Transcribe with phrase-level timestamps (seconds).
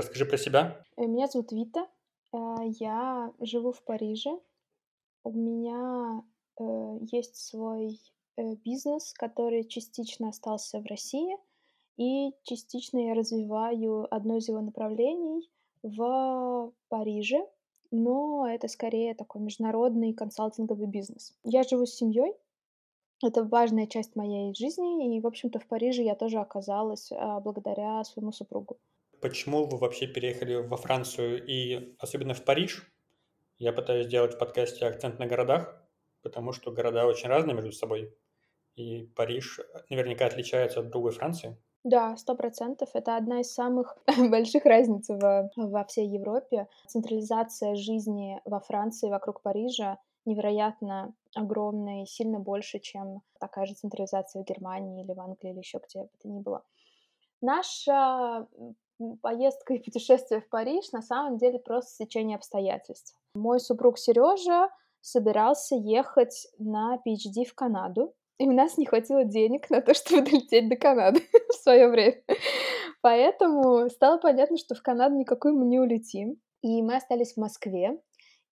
[0.00, 0.82] Расскажи про себя.
[0.96, 1.86] Э, меня зовут Вита.
[2.32, 4.30] Э, я живу в Париже.
[5.24, 6.24] У меня
[6.58, 8.00] э, есть свой
[8.64, 11.36] бизнес, который частично остался в России,
[11.98, 15.50] и частично я развиваю одно из его направлений
[15.82, 17.46] в Париже,
[17.90, 21.34] но это скорее такой международный консалтинговый бизнес.
[21.44, 22.32] Я живу с семьей,
[23.22, 28.02] это важная часть моей жизни, и, в общем-то, в Париже я тоже оказалась а, благодаря
[28.04, 28.78] своему супругу.
[29.20, 32.90] Почему вы вообще переехали во Францию и особенно в Париж?
[33.58, 35.86] Я пытаюсь сделать в подкасте акцент на городах,
[36.22, 38.14] потому что города очень разные между собой.
[38.76, 41.58] И Париж наверняка отличается от другой Франции.
[41.84, 42.90] Да, сто процентов.
[42.94, 43.98] Это одна из самых
[44.30, 46.68] больших разниц во, во всей Европе.
[46.86, 54.42] Централизация жизни во Франции вокруг Парижа невероятно огромная и сильно больше, чем такая же централизация
[54.42, 56.62] в Германии или в Англии или еще где бы то ни было.
[57.40, 58.46] Наша
[59.22, 63.16] поездка и путешествие в Париж на самом деле просто стечение обстоятельств.
[63.34, 64.68] Мой супруг Сережа
[65.00, 70.22] собирался ехать на PhD в Канаду, и у нас не хватило денег на то, чтобы
[70.22, 72.22] долететь до Канады в свое время.
[73.02, 76.40] Поэтому стало понятно, что в Канаду никакой мы не улетим.
[76.62, 77.98] И мы остались в Москве.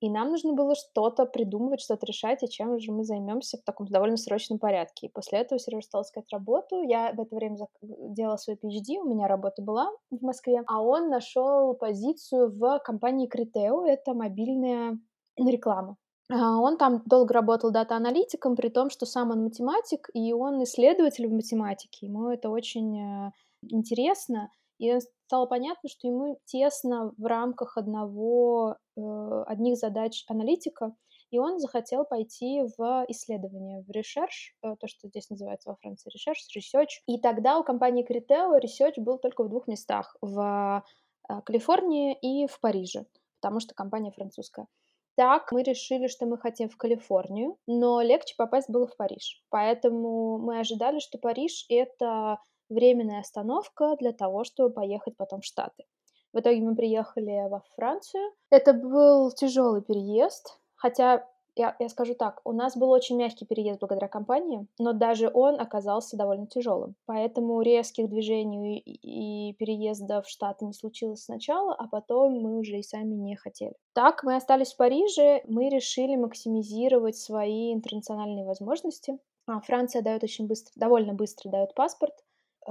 [0.01, 3.89] И нам нужно было что-то придумывать, что-то решать, и чем же мы займемся в таком
[3.89, 5.07] довольно срочном порядке.
[5.07, 6.83] И после этого Сережа стал искать работу.
[6.83, 11.09] Я в это время делала свой PhD, у меня работа была в Москве, а он
[11.09, 14.99] нашел позицию в компании Критео, это мобильная
[15.37, 15.97] реклама.
[16.31, 21.27] А, он там долго работал дата-аналитиком, при том, что сам он математик, и он исследователь
[21.27, 22.07] в математике.
[22.07, 23.33] Ему это очень э,
[23.63, 24.51] интересно.
[24.79, 24.97] И
[25.29, 30.95] стало понятно, что ему тесно в рамках одного, э, одних задач аналитика,
[31.31, 36.11] и он захотел пойти в исследование, в research, э, то, что здесь называется во Франции
[36.11, 37.03] research, research.
[37.07, 40.83] И тогда у компании Criteo research был только в двух местах, в
[41.29, 43.05] э, Калифорнии и в Париже,
[43.43, 44.67] потому что компания французская.
[45.15, 49.43] Так, мы решили, что мы хотим в Калифорнию, но легче попасть было в Париж.
[49.51, 55.85] Поэтому мы ожидали, что Париж— это временная остановка для того, чтобы поехать потом в Штаты.
[56.33, 58.33] В итоге мы приехали во Францию.
[58.51, 61.27] Это был тяжелый переезд, хотя
[61.59, 65.61] я, я скажу так, у нас был очень мягкий переезд благодаря компании, но даже он
[65.61, 66.95] оказался довольно тяжелым.
[67.05, 72.83] Поэтому резких движений и, переезда в Штаты не случилось сначала, а потом мы уже и
[72.83, 73.75] сами не хотели.
[73.93, 79.19] Так, мы остались в Париже, мы решили максимизировать свои интернациональные возможности.
[79.49, 82.15] А, Франция дает очень быстро, довольно быстро дает паспорт,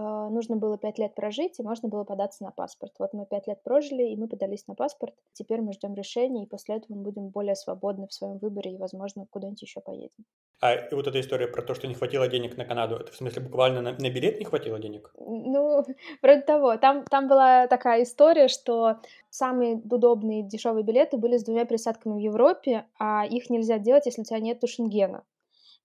[0.02, 2.94] нужно было пять лет прожить, и можно было податься на паспорт.
[3.00, 5.16] Вот мы пять лет прожили, и мы подались на паспорт.
[5.34, 8.78] Теперь мы ждем решения, и после этого мы будем более свободны в своем выборе, и,
[8.78, 10.26] возможно, куда-нибудь еще поедем.
[10.60, 13.16] А и вот эта история про то, что не хватило денег на Канаду, это в
[13.16, 15.12] смысле буквально на, на билет не хватило денег?
[15.18, 15.84] Ну,
[16.22, 16.78] вроде того.
[16.78, 18.98] Там, там была такая история, что
[19.30, 24.22] самые удобные дешевые билеты были с двумя присадками в Европе, а их нельзя делать, если
[24.22, 25.24] у тебя нет шенгена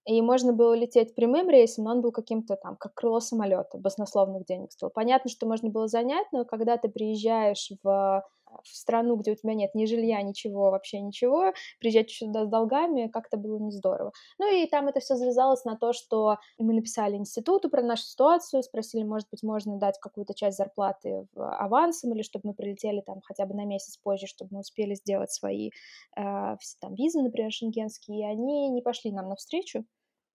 [0.05, 4.45] и можно было лететь прямым рейсом, но он был каким-то там, как крыло самолета, баснословных
[4.45, 4.91] денег стоил.
[4.91, 8.23] Понятно, что можно было занять, но когда ты приезжаешь в
[8.63, 13.07] в страну, где у тебя нет ни жилья, ничего, вообще ничего, приезжать сюда с долгами
[13.07, 14.11] как-то было не здорово.
[14.39, 18.63] Ну и там это все завязалось на то, что мы написали институту про нашу ситуацию,
[18.63, 23.45] спросили, может быть, можно дать какую-то часть зарплаты авансом или чтобы мы прилетели там хотя
[23.45, 25.71] бы на месяц позже, чтобы мы успели сделать свои
[26.17, 26.21] э,
[26.79, 29.85] там визы, например, шенгенские, и они не пошли нам навстречу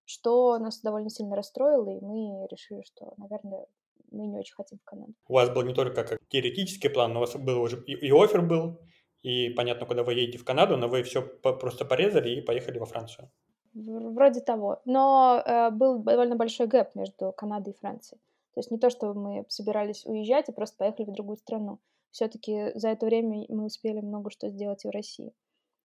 [0.08, 3.66] что нас довольно сильно расстроило, и мы решили, что, наверное,
[4.10, 5.14] мы не очень хотим в Канаду.
[5.26, 8.10] У вас был не только как теоретический план, но у вас был уже и, и
[8.10, 8.80] офер был,
[9.22, 12.86] и понятно, куда вы едете в Канаду, но вы все просто порезали и поехали во
[12.86, 13.30] Францию.
[13.74, 14.80] Вроде того.
[14.84, 18.20] Но э, был довольно большой гэп между Канадой и Францией.
[18.54, 21.78] То есть не то, что мы собирались уезжать и просто поехали в другую страну.
[22.10, 25.32] Все-таки за это время мы успели много что сделать и в России.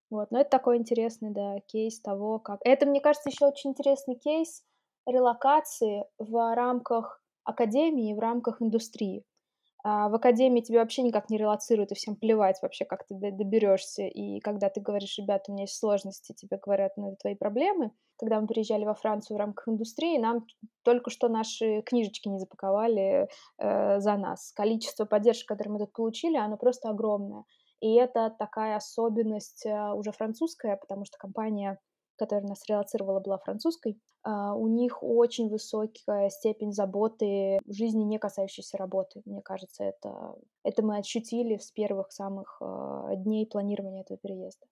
[0.09, 2.59] Вот, но это такой интересный, да, кейс того, как...
[2.63, 4.63] Это, мне кажется, еще очень интересный кейс
[5.05, 9.23] релокации в рамках академии, в рамках индустрии.
[9.85, 14.03] А в академии тебя вообще никак не релацируют, и всем плевать вообще, как ты доберешься.
[14.03, 17.91] И когда ты говоришь, ребята, у меня есть сложности, тебе говорят, ну, это твои проблемы.
[18.17, 20.45] Когда мы приезжали во Францию в рамках индустрии, нам
[20.83, 24.53] только что наши книжечки не запаковали э, за нас.
[24.53, 27.43] Количество поддержки, которое мы тут получили, оно просто огромное.
[27.81, 31.77] И это такая особенность э, уже французская, потому что компания,
[32.23, 33.97] которая нас релацировала, была французской.
[34.23, 39.21] А, у них очень высокая степень заботы жизни, не касающейся работы.
[39.25, 44.65] Мне кажется, это, это мы ощутили с первых самых э, дней планирования этого переезда.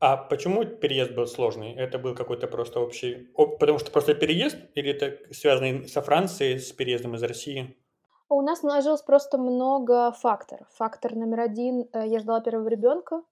[0.00, 1.72] А почему переезд был сложный?
[1.72, 3.28] Это был какой-то просто общий...
[3.34, 4.58] Потому что просто переезд?
[4.74, 7.76] Или это связано со Францией, с переездом из России?
[8.28, 10.66] У нас наложилось просто много факторов.
[10.76, 13.22] Фактор номер один: э, я ждала первого ребенка,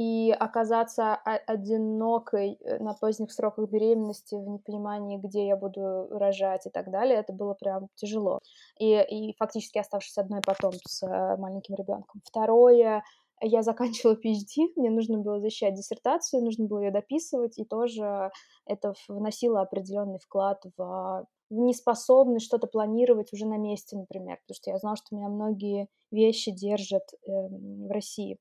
[0.00, 6.70] и оказаться одинокой, э, на поздних сроках беременности, в непонимании, где я буду рожать и
[6.70, 8.40] так далее, это было прям тяжело.
[8.78, 12.22] И и фактически оставшись одной потом с, э, маленьким ребенком.
[12.24, 13.02] Второе:
[13.42, 18.30] я заканчивала PhD, мне нужно было защищать диссертацию, нужно было ее дописывать, и тоже
[18.66, 24.78] это вносило определенный вклад в неспособность что-то планировать уже на месте, например, потому что я
[24.78, 28.38] знала, что меня многие вещи держат, эм, в России.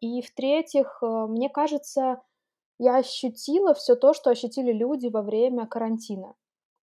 [0.00, 2.22] И в-третьих, э, мне кажется,
[2.78, 6.34] я ощутила все то, что ощутили люди во время карантина.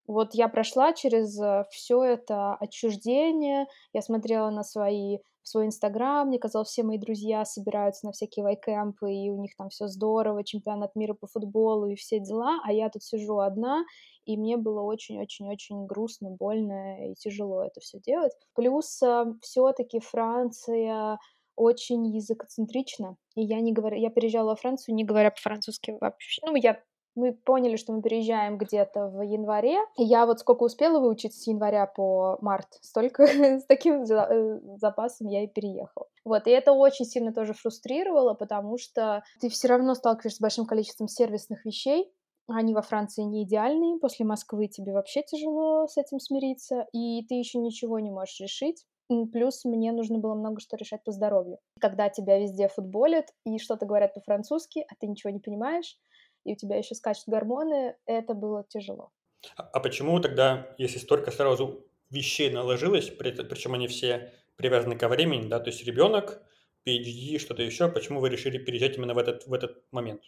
[0.08, 6.40] Вот я прошла через, э, всё это отчуждение, я смотрела на свои свой "Инстаграм", мне
[6.40, 10.96] казалось, все мои друзья собираются на всякие вайкэмпы, и у них там всё здорово, чемпионат
[10.96, 13.86] мира по футболу и все дела, а я тут сижу одна,
[14.26, 18.34] и мне было очень очень очень грустно, больно и тяжело это всё делать.
[18.56, 21.20] Плюс, э, всё-таки Франция
[21.56, 26.42] очень языкоцентрична, и я не говорю я переезжала во Францию, не говоря по-французски вообще.
[26.46, 26.80] Ну, я
[27.16, 31.86] мы поняли, что мы переезжаем где-то в январе, я вот сколько успела выучить с января
[31.86, 33.26] по март, столько
[33.60, 36.08] с таким э, запасом я и переехала.
[36.26, 40.66] Вот, и это очень сильно тоже фрустрировало, потому что ты всё равно сталкиваешься с большим
[40.66, 42.12] количеством сервисных вещей,
[42.48, 47.36] они во Франции не идеальные, после Москвы тебе вообще тяжело с этим смириться, и ты
[47.36, 48.86] ещё ничего не можешь решить.
[49.32, 51.60] Плюс мне нужно было много что решать по здоровью.
[51.80, 55.98] Когда тебя везде футболят и что-то говорят по-французски, а ты ничего не понимаешь,
[56.44, 59.12] и у тебя еще скачут гормоны, это было тяжело.
[59.58, 65.48] А а почему тогда, если столько сразу вещей наложилось, причем они все привязаны ко времени,
[65.50, 66.42] да, то есть ребенок,
[66.86, 70.22] PhD, что-то еще, почему вы решили переезжать именно в этот в этот момент?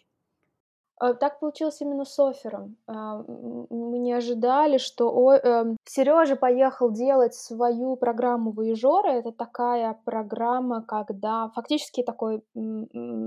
[1.00, 2.76] А, так получилось именно с оффером.
[2.86, 3.22] А,
[3.70, 9.10] мы не ожидали, что эм, Серёжа поехал делать свою программу "Вояжёры".
[9.12, 12.42] Это такая программа, когда фактически такой,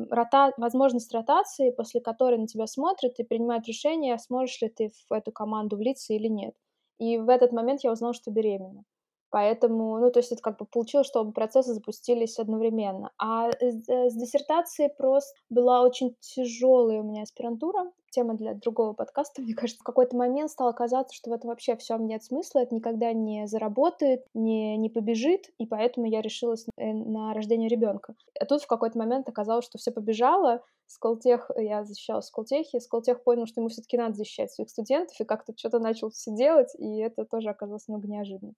[0.09, 5.13] рота возможность ротации, после которой на тебя смотрят и принимают решение, сможешь ли ты в
[5.13, 6.53] эту команду влиться или нет.
[6.99, 8.83] И в этот момент я узнала, что беременна.
[9.31, 13.11] Поэтому, ну, то есть это как бы получилось, что оба процесса запустились одновременно.
[13.17, 19.41] А с с диссертацией просто была очень тяжелая у меня аспирантура, тема для другого подкаста,
[19.41, 19.79] мне кажется.
[19.81, 23.47] В какой-то момент стало казаться, что в этом вообще всём нет смысла, это никогда не
[23.47, 28.15] заработает, не не побежит, и поэтому я решилась, э, на рождение ребёнка.
[28.39, 30.61] А тут в какой-то момент оказалось, что всё побежало.
[30.87, 35.23] Сколтех я защищала в Сколтехе, Сколтех понял, что ему всё-таки надо защищать своих студентов, и
[35.23, 38.53] как-то чё-то начал всё делать, и это тоже оказалось немного неожиданно.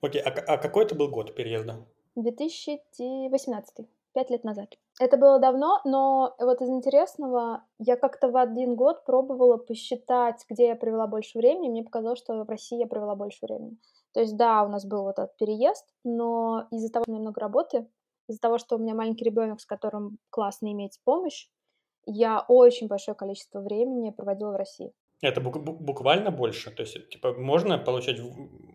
[0.00, 1.86] Окей, а а какой это был год переезда?
[2.16, 4.78] 2018, 5 лет назад.
[4.98, 10.68] Это было давно, но вот из интересного, я как-то в 1 год пробовала посчитать, где
[10.68, 11.68] я провела больше времени.
[11.70, 13.78] Мне показалось, что в России я провела больше времени.
[14.12, 17.22] То есть да, у нас был вот этот переезд, но из-за того, что у меня
[17.22, 17.86] много работы,
[18.28, 21.48] из-за того, что у меня маленький ребёнок, с которым классно иметь помощь,
[22.06, 24.92] я очень большое количество времени проводила в России.
[25.22, 26.70] Это бук бук буквально больше?
[26.70, 28.18] То есть, типа, можно получать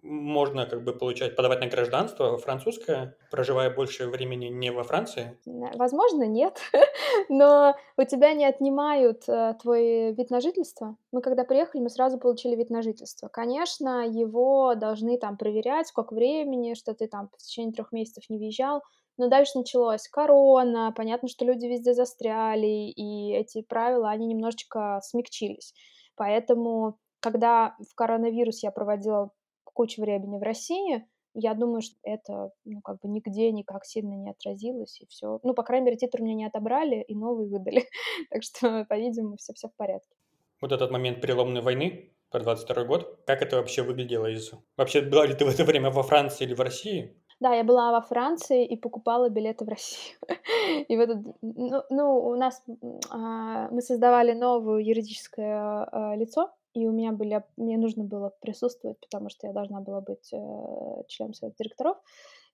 [0.03, 5.39] можно как бы получать, подавать на гражданство французское, проживая больше времени не во Франции?
[5.45, 6.59] Возможно, нет,
[7.29, 10.97] но у тебя не отнимают, э, твой вид на жительство.
[11.11, 13.27] Мы когда приехали, мы сразу получили вид на жительство.
[13.27, 18.37] Конечно, его должны там проверять, сколько времени, что ты там в течение 3 месяцев не
[18.37, 18.83] въезжал.
[19.17, 25.73] Но дальше началось корона, понятно, что люди везде застряли, и эти правила, они немножечко смягчились.
[26.17, 29.31] Поэтому, когда в коронавирус я проводила
[29.65, 34.29] кучу времени в России, я думаю, что это, ну, как бы нигде никак сильно не
[34.31, 35.39] отразилось, и всё.
[35.43, 37.85] Ну, по крайней мере, титр меня не отобрали и новый выдали.
[38.31, 40.15] Так что, по-видимому, всё всё в порядке.
[40.61, 45.25] Вот этот момент переломной войны про 22 год, как это вообще выглядело из Вообще, была
[45.25, 47.15] ли ты в это время во Франции или в России?
[47.41, 50.17] Да, я была во Франции и покупала билеты в Россию.
[50.87, 52.63] И в этот ну ну, у нас,
[53.09, 58.99] а, мы создавали новую юридическое, а, лицо, и у меня были мне нужно было присутствовать,
[58.99, 61.97] потому что я должна была быть, э, членом совета директоров.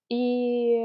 [0.10, 0.76] И,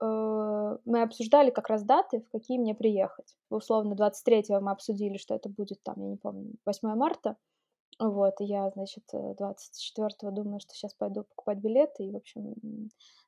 [0.00, 3.36] э, мы обсуждали как раз даты, в какие мне приехать.
[3.50, 7.36] Условно, 23 мы обсудили, что это будет там, я не помню, 8 марта.
[8.00, 12.54] Вот, я, значит, э, 24 думаю, что щас пойду покупать билеты, и, в общем,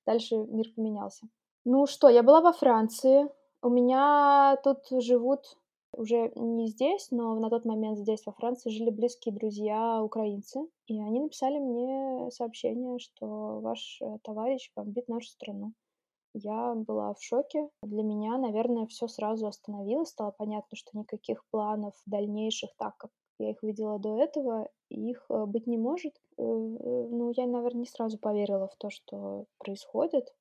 [0.06, 1.26] дальше мир поменялся.
[1.64, 3.28] Ну что, я была во Франции.
[3.62, 5.58] У меня тут живут
[5.92, 11.00] уже не здесь, но на тот момент здесь, во Франции, жили близкие друзья украинцы, и
[11.02, 15.72] они написали мне сообщение, что ваш, э, товарищ бомбит нашу страну.
[16.34, 17.68] Я была в шоке.
[17.82, 20.10] Для меня, наверное, всё сразу остановилось.
[20.10, 25.44] Стало понятно, что никаких планов дальнейших, так как я их видела до этого, их э,
[25.46, 26.14] быть не может.
[26.36, 30.34] Э, ну, я, наверное, не сразу поверила в то, что происходит.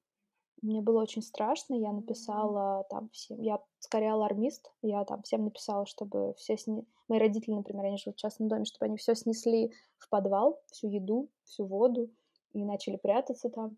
[0.61, 5.85] Мне было очень страшно, я написала там всем, я скорее алармист, я там всем написала,
[5.85, 6.83] чтобы все сни...
[7.07, 10.89] Мои родители, например, они живут в частном доме, чтобы они все снесли в подвал, всю
[10.89, 12.09] еду, всю воду,
[12.51, 13.77] и начали прятаться там.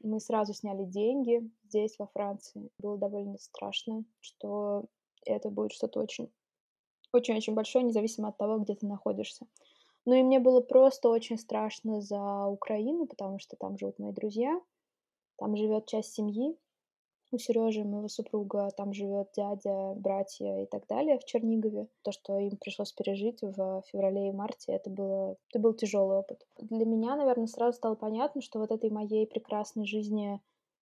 [0.00, 2.70] Мы сразу сняли деньги здесь, во Франции.
[2.78, 4.84] Было довольно страшно, что
[5.24, 6.30] это будет что-то очень
[7.12, 9.46] очень-очень большое, независимо от того, где ты находишься.
[10.04, 14.60] Ну и мне было просто очень страшно за Украину, потому что там живут мои друзья,
[15.36, 16.56] там живет часть семьи
[17.30, 21.88] у Сережи, моего супруга, там живет дядя, братья и так далее в Чернигове.
[22.02, 26.46] То, что им пришлось пережить в феврале и марте, это, было, это был тяжелый опыт.
[26.58, 30.40] Для меня, наверное, сразу стало понятно, что вот этой моей прекрасной жизни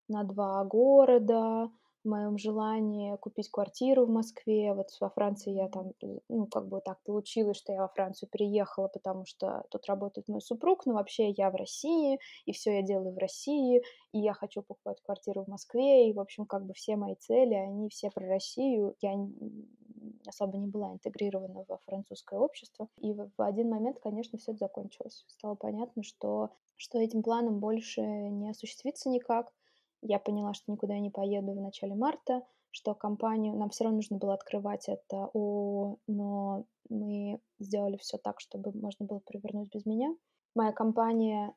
[0.08, 1.70] на два города,
[2.06, 4.72] моем желании купить квартиру в Москве.
[4.74, 5.92] Вот во Франции я там,
[6.28, 10.40] ну, как бы так получилось, что я во Францию переехала, потому что тут работает мой
[10.40, 13.82] супруг, но вообще я в России, и все я делаю в России,
[14.12, 17.54] и я хочу покупать квартиру в Москве, и, в общем, как бы все мои цели,
[17.54, 18.94] они все про Россию.
[19.00, 19.14] Я
[20.26, 22.88] особо не была интегрирована во французское общество.
[22.98, 25.24] И в один момент, конечно, все это закончилось.
[25.28, 29.52] Стало понятно, что, что этим планом больше не осуществится никак,
[30.02, 34.18] я поняла, что никуда не поеду в начале марта, что компанию, нам все равно нужно
[34.18, 40.14] было открывать это ООО, но мы сделали все так, чтобы можно было провернуть без меня.
[40.54, 41.54] Моя компания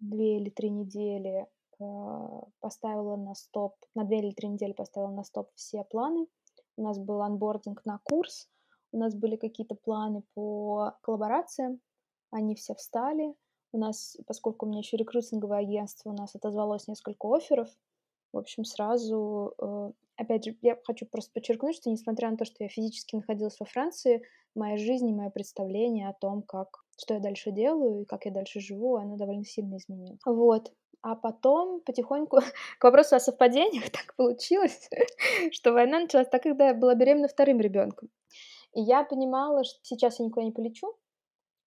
[0.00, 1.46] две или три недели
[1.80, 6.26] э, поставила на стоп, на две или три недели поставила на стоп все планы.
[6.76, 8.48] У нас был анбординг на курс,
[8.92, 11.80] у нас были какие-то планы по коллаборациям,
[12.30, 13.34] они все встали.
[13.74, 17.68] У нас, поскольку у меня еще рекрутинговое агентство, у нас отозвалось несколько офферов.
[18.32, 22.62] В общем, сразу, э, опять же, я хочу просто подчеркнуть, что несмотря на то, что
[22.62, 24.22] я физически находилась во Франции,
[24.54, 28.30] моя жизнь и мое представление о том, как, что я дальше делаю и как я
[28.30, 30.20] дальше живу, оно довольно сильно изменилось.
[30.24, 30.72] Вот.
[31.02, 32.38] А потом потихоньку,
[32.78, 34.88] к вопросу о совпадениях, так получилось,
[35.50, 38.08] что война началась так, когда я была беременна вторым ребенком.
[38.72, 40.94] И я понимала, что сейчас я никуда не полечу,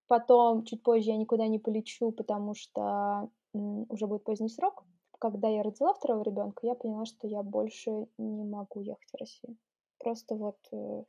[0.08, 4.84] Потом, чуть позже, я никуда не полечу, потому что уже будет поздний срок.
[5.18, 9.56] Когда я родила второго ребенка, я поняла, что я больше не могу ехать в Россию.
[9.98, 11.04] Просто вот э,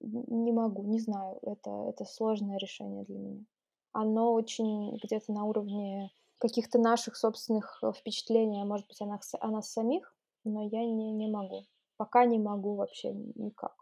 [0.00, 3.44] не могу, не знаю, это, это сложное решение для меня.
[3.92, 9.32] Оно очень где-то на уровне каких-то наших собственных э, впечатлений, а может быть, о нас,
[9.38, 11.64] о нас самих, но я не, не могу.
[11.96, 13.74] Пока не могу вообще никак.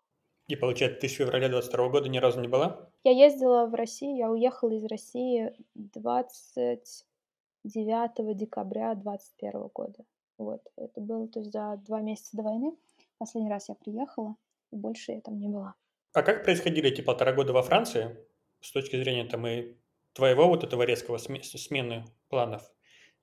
[0.49, 2.91] И получается, ты с февраля 22 года ни разу не была?
[3.05, 10.05] Я ездила в Россию, я уехала из России 29 декабря 21 года.
[10.39, 12.77] Вот, это было то есть за два месяца до войны.
[13.19, 14.37] Последний раз я приехала,
[14.73, 15.75] и больше я там не была.
[16.13, 18.17] А как происходили эти полтора года во Франции
[18.61, 19.77] с точки зрения там и
[20.13, 22.71] твоего вот этого резкого смены планов?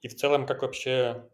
[0.02, 1.30] И в целом, как вообще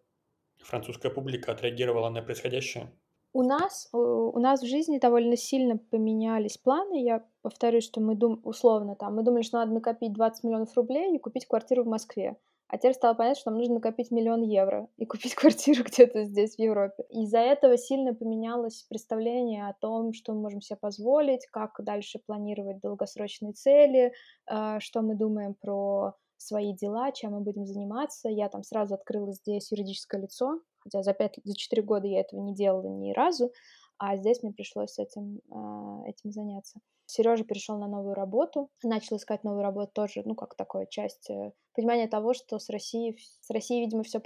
[0.57, 2.91] французская публика отреагировала на происходящее?
[3.35, 7.03] У нас, э, у нас в жизни довольно сильно поменялись планы.
[7.03, 11.13] Я повторюсь, что мы дум условно там, мы думали, что надо накопить 20 миллионов рублей
[11.13, 12.37] и купить квартиру в Москве.
[12.69, 16.55] А теперь стало понятно, что нам нужно накопить миллион евро и купить квартиру где-то здесь,
[16.55, 17.03] в Европе.
[17.09, 22.79] Из-за этого сильно поменялось представление о том, что мы можем себе позволить, как дальше планировать
[22.79, 24.13] долгосрочные цели,
[24.49, 28.29] э, что мы думаем про свои дела, чем мы будем заниматься.
[28.29, 32.39] Я там сразу открыла здесь юридическое лицо, хотя за пять, за четыре года я этого
[32.39, 33.51] не делала ни разу,
[33.97, 36.79] а здесь мне пришлось этим, э, этим заняться.
[37.07, 41.51] Сережа перешел на новую работу, начал искать новую работу тоже, ну, как такая часть э,
[41.73, 44.21] понимания того, что с Россией, с Россией, видимо, все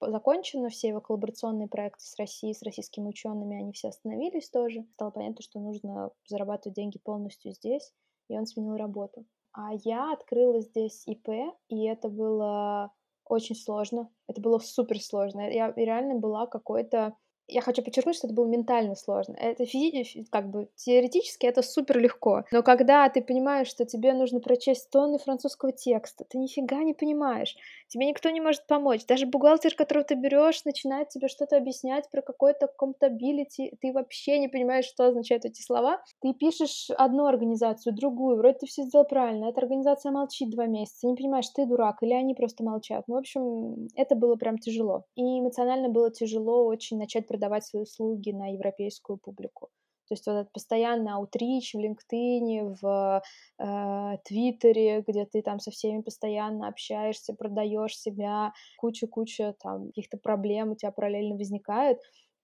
[0.00, 4.86] закончено, все его коллаборационные проекты с Россией, с российскими учеными, они все остановились тоже.
[4.94, 7.92] Стало понятно, что нужно зарабатывать деньги полностью здесь,
[8.28, 9.26] и он сменил работу.
[9.52, 11.28] А я открыла здесь ИП,
[11.68, 12.92] и это было
[13.30, 14.10] очень сложно.
[14.26, 15.50] Это было супер сложно.
[15.50, 17.16] Я реально была какой-то
[17.50, 19.34] я хочу подчеркнуть, что это было ментально сложно.
[19.38, 22.44] Это физически, как бы теоретически это супер легко.
[22.52, 27.56] Но когда ты понимаешь, что тебе нужно прочесть тонны французского текста, ты нифига не понимаешь.
[27.88, 29.04] Тебе никто не может помочь.
[29.06, 33.76] Даже бухгалтер, которого ты берешь, начинает тебе что-то объяснять про какой-то comptability.
[33.80, 36.00] Ты вообще не понимаешь, что означают эти слова.
[36.20, 38.36] Ты пишешь одну организацию, другую.
[38.36, 39.46] Вроде ты все сделал правильно.
[39.46, 41.08] Эта организация молчит два месяца.
[41.08, 43.04] Не понимаешь, ты дурак или они просто молчат.
[43.08, 45.04] Ну, в общем, это было прям тяжело.
[45.16, 49.68] И эмоционально было тяжело очень начать продавать свои услуги на европейскую публику.
[50.08, 53.22] То есть вот этот постоянный аутрич в LinkedIn, в
[53.58, 60.72] э, Твиттере, где ты там со всеми постоянно общаешься, продаешь себя, куча-куча там каких-то проблем
[60.72, 61.98] у тебя параллельно возникает.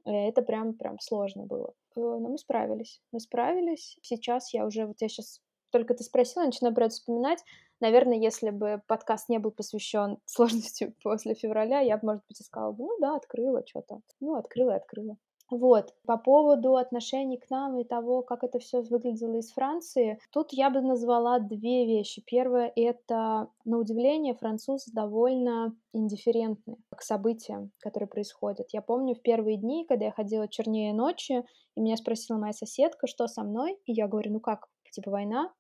[0.05, 1.73] Э, это прям, прям сложно было.
[1.97, 3.01] Э, но мы справились.
[3.11, 3.99] Мы справились.
[4.01, 7.43] Сейчас я уже, вот я сейчас только ты спросила, начинаю про вспоминать.
[7.81, 12.73] Наверное, если бы подкаст не был посвящен сложности после февраля, я бы, может быть, искала
[12.73, 14.01] бы, ну да, открыла что-то.
[14.21, 15.17] Ну, открыла и открыла.
[15.51, 15.95] Вот.
[16.07, 20.71] По поводу отношений к нам и того, как это все выглядело из Франции, тут я
[20.71, 22.23] бы назвала две вещи.
[22.27, 28.67] Первое— это, на удивление, французы довольно индифферентны к событиям, которые происходят.
[28.73, 31.45] Я помню в первые дни, когда я ходила чернее ночи,
[31.77, 34.67] и меня спросила моя соседка, что со мной, и я говорю, ну как,
[34.97, 35.53] типа война?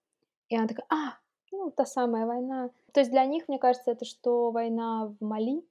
[0.48, 1.18] И она такая, а,
[1.52, 2.70] ну, та самая война.
[2.92, 5.62] То есть для них, мне кажется, это что война в Мали,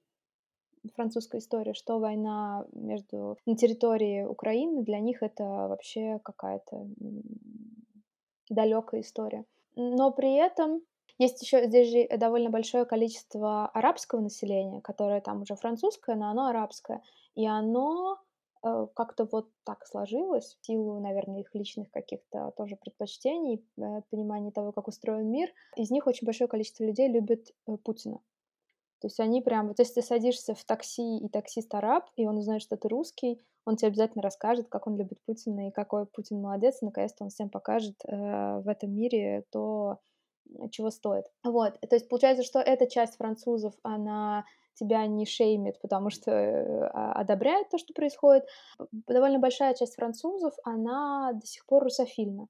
[0.94, 6.86] французская история, что война между на территории Украины, для них это вообще какая-то
[8.48, 9.44] далекая история.
[9.74, 10.82] Но при этом
[11.18, 16.46] есть еще здесь же довольно большое количество арабского населения, которое там уже французское, но оно
[16.46, 17.02] арабское.
[17.34, 18.18] И оно
[18.62, 24.72] как-то вот так сложилось, в силу, наверное, их личных каких-то тоже предпочтений, э, понимания того,
[24.72, 25.52] как устроен мир.
[25.76, 28.20] Из них очень большое количество людей любит э, Путина.
[29.00, 32.38] То есть они прям, вот если ты садишься в такси, и таксист араб, и он
[32.38, 36.40] узнает, что ты русский, он тебе обязательно расскажет, как он любит Путина и какой Путин
[36.40, 39.98] молодец, и наконец-то он всем покажет э, в этом мире то,
[40.70, 41.24] чего стоит.
[41.44, 44.44] Вот, то есть получается, что эта часть французов, она
[44.76, 48.46] тебя не шеймит, потому что э, одобряет то, что происходит.
[48.92, 52.46] Довольно большая часть французов, она до сих пор русофильна.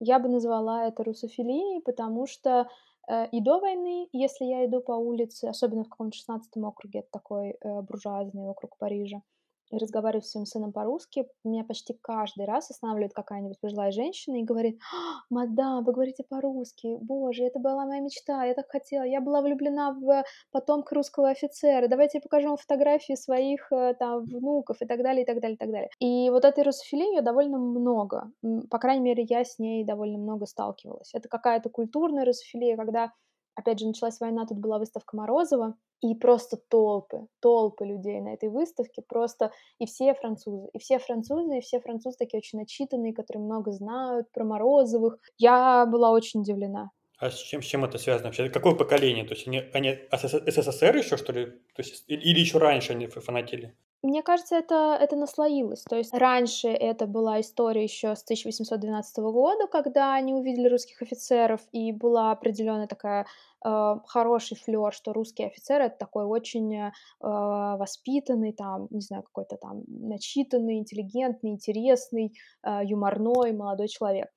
[0.00, 2.68] Я бы назвала это русофилией, потому что
[3.08, 7.08] Э, и до войны, если я иду по улице, особенно в каком-то 16 округе, это
[7.12, 9.22] такой э, буржуазный округ Парижа,
[9.70, 14.78] разговариваю с своим сыном по-русски, меня почти каждый раз останавливает какая-нибудь пожилая женщина и говорит,
[14.92, 19.42] «А, мадам, вы говорите по-русски, боже, это была моя мечта, я так хотела, я была
[19.42, 24.86] влюблена в потомка русского офицера, давайте я покажу вам фотографии своих э, там внуков и
[24.86, 25.90] так далее, и так далее, и так далее.
[25.98, 28.30] И вот этой русофилии довольно много,
[28.70, 31.10] по крайней мере, я с ней довольно много сталкивалась.
[31.14, 33.12] Это какая-то культурная русофилия, когда
[33.56, 38.50] опять же, началась война, тут была выставка Морозова, и просто толпы, толпы людей на этой
[38.50, 43.42] выставке, просто и все французы, и все французы, и все французы такие очень начитанные, которые
[43.42, 45.18] много знают про Морозовых.
[45.38, 46.90] Я была очень удивлена.
[47.18, 48.50] А с чем, с чем это связано вообще?
[48.50, 49.24] Какое поколение?
[49.24, 51.46] То есть они, они СССР еще, что ли?
[51.46, 53.74] То есть, или еще раньше они фанатели?
[54.06, 55.82] Мне кажется, это, это наслоилось.
[55.82, 61.60] То есть раньше это была история еще с 1812 года, когда они увидели русских офицеров,
[61.72, 63.26] и была определенная такая
[63.64, 69.56] э, хороший флер, что русский офицер это такой очень э, воспитанный, там, не знаю, какой-то
[69.56, 74.28] там начитанный, интеллигентный, интересный, э, юморной молодой человек.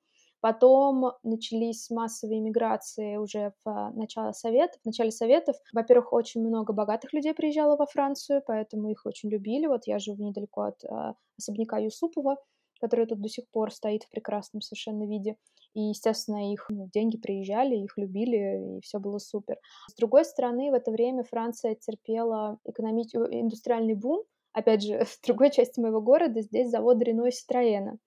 [0.42, 4.80] Потом начались массовые миграции уже в начале Советов.
[4.82, 9.68] В начале Советов, во-первых, очень много богатых людей приезжало во Францию, поэтому их очень любили.
[9.68, 12.38] Вот я живу недалеко от э, особняка Юсупова,
[12.80, 15.36] который тут до сих пор стоит в прекрасном совершенно виде.
[15.74, 19.58] И, естественно, их ну, деньги приезжали, их любили, и все было супер.
[19.90, 23.04] С другой стороны, в это время Франция терпела экономи...
[23.04, 24.24] индустриальный бум.
[24.54, 27.98] Опять же, в другой части моего города здесь завод Рено и Ситроена.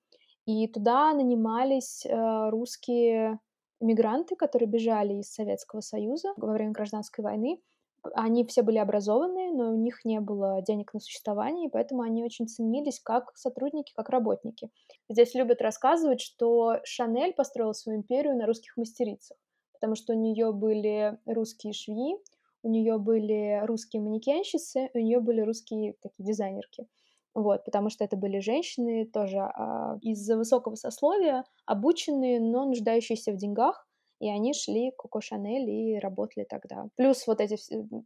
[0.46, 3.38] И туда нанимались э, русские
[3.80, 7.60] мигранты, которые бежали из Советского Союза во время гражданской войны.
[8.14, 12.24] Они все были образованные, но у них не было денег на существование, и поэтому они
[12.24, 14.70] очень ценились как сотрудники, как работники.
[15.08, 19.36] Здесь любят рассказывать, что Шанель построила свою империю на русских мастерицах,
[19.74, 22.16] потому что у нее были русские швеи,
[22.64, 26.88] у нее были русские манекенщицы, у нее были русские такие дизайнерки.
[27.34, 33.36] Вот, потому что это были женщины тоже а, из высокого сословия, обученные, но нуждающиеся в
[33.36, 33.86] деньгах,
[34.20, 36.88] и они шли к Коко Шанель и работали тогда.
[36.96, 37.56] Плюс вот эти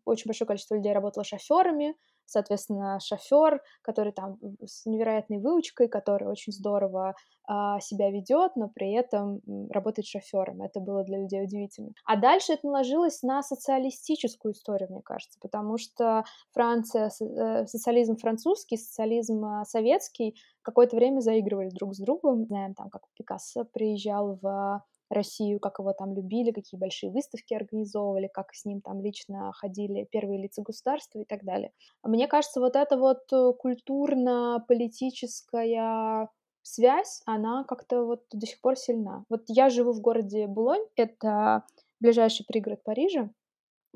[0.05, 1.95] очень большое количество людей работало шоферами,
[2.27, 7.15] соответственно, шофер, который там с невероятной выучкой, который очень здорово
[7.49, 10.63] а, себя ведет, но при этом работает шофером.
[10.63, 11.93] Это было для людей удивительно.
[12.05, 18.77] А дальше это наложилось на социалистическую историю, мне кажется, потому что Франция, э, социализм французский,
[18.77, 22.47] социализм а, советский какое-то время заигрывали друг с другом.
[22.47, 28.29] Знаем, там, как Пикассо приезжал в Россию, как его там любили, какие большие выставки организовывали,
[28.33, 31.73] как с ним там лично ходили первые лица государства и так далее.
[32.03, 36.29] Мне кажется, вот эта вот э, культурно-политическая
[36.63, 39.25] связь, она как-то вот до сих пор сильна.
[39.29, 41.65] Вот я живу в городе Булонь, это
[42.01, 43.31] ближайший пригород Парижа,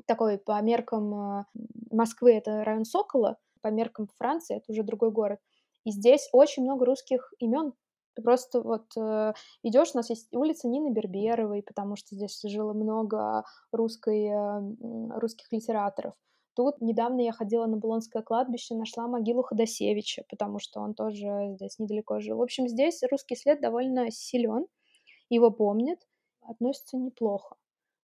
[0.05, 1.43] такой по меркам э,
[1.91, 5.39] Москвы это район Сокола, по меркам Франции это уже другой город.
[5.83, 7.73] И здесь очень много русских имен,
[8.21, 12.73] ты просто вот э, идешь, у нас есть улица Нины Берберовой, потому что здесь жило
[12.73, 16.13] много русской, э, русских литераторов.
[16.55, 21.79] Тут недавно я ходила на Булонское кладбище, нашла могилу Ходосевича, потому что он тоже здесь
[21.79, 22.37] недалеко жил.
[22.37, 24.67] В общем, здесь русский след довольно силен,
[25.29, 25.99] его помнят.
[26.41, 27.55] относятся неплохо.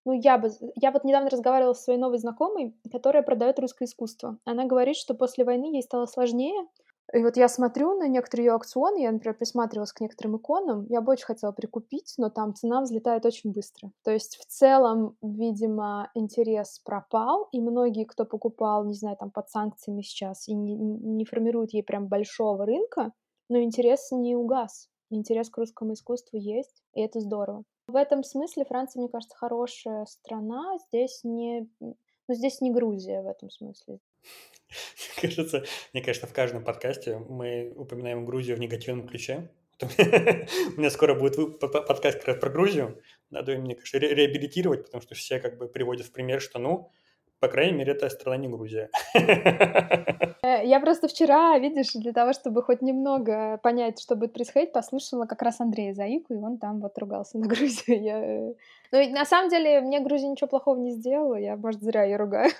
[0.04, 0.48] Ну, я бы...
[0.76, 4.38] Я вот недавно разговаривала со своей новой знакомой, которая продает русское искусство.
[4.44, 6.66] Она говорит, что после войны ей стало сложнее,
[7.12, 11.00] и вот я смотрю на некоторые ее аукционы, я, например, присматривалась к некоторым иконам, я
[11.00, 13.92] бы очень хотела прикупить, но там цена взлетает очень быстро.
[14.04, 19.48] То есть в целом, видимо, интерес пропал, и многие, кто покупал, не знаю, там под
[19.48, 23.12] санкциями сейчас, и не, не формируют ей прям большого рынка,
[23.48, 24.88] но интерес не угас.
[25.10, 27.64] Интерес к русскому искусству есть, и это здорово.
[27.86, 30.76] В этом смысле Франция, мне кажется, хорошая страна.
[30.88, 31.96] Здесь не, ну,
[32.28, 33.98] здесь не Грузия в этом смысле.
[35.20, 39.50] Кажется, мне кажется, в каждом подкасте мы упоминаем Грузию в негативном ключе.
[39.80, 43.00] У меня скоро будет подкаст как раз про Грузию.
[43.30, 46.90] Надо мне, конечно, реабилитировать, потому что все как бы приводят в пример, что, ну,
[47.40, 48.90] по крайней мере, это страна не Грузия.
[50.40, 55.26] Э, я просто вчера, видишь, для того, чтобы хоть немного понять, что будет происходить, послушала
[55.26, 58.02] как раз Андрея Заику, и он там вот ругался на Грузию.
[58.02, 58.24] Я...
[58.24, 58.54] Э,
[58.92, 62.52] ну, на самом деле, мне Грузия ничего плохого не сделала, я, может, зря ее ругаю.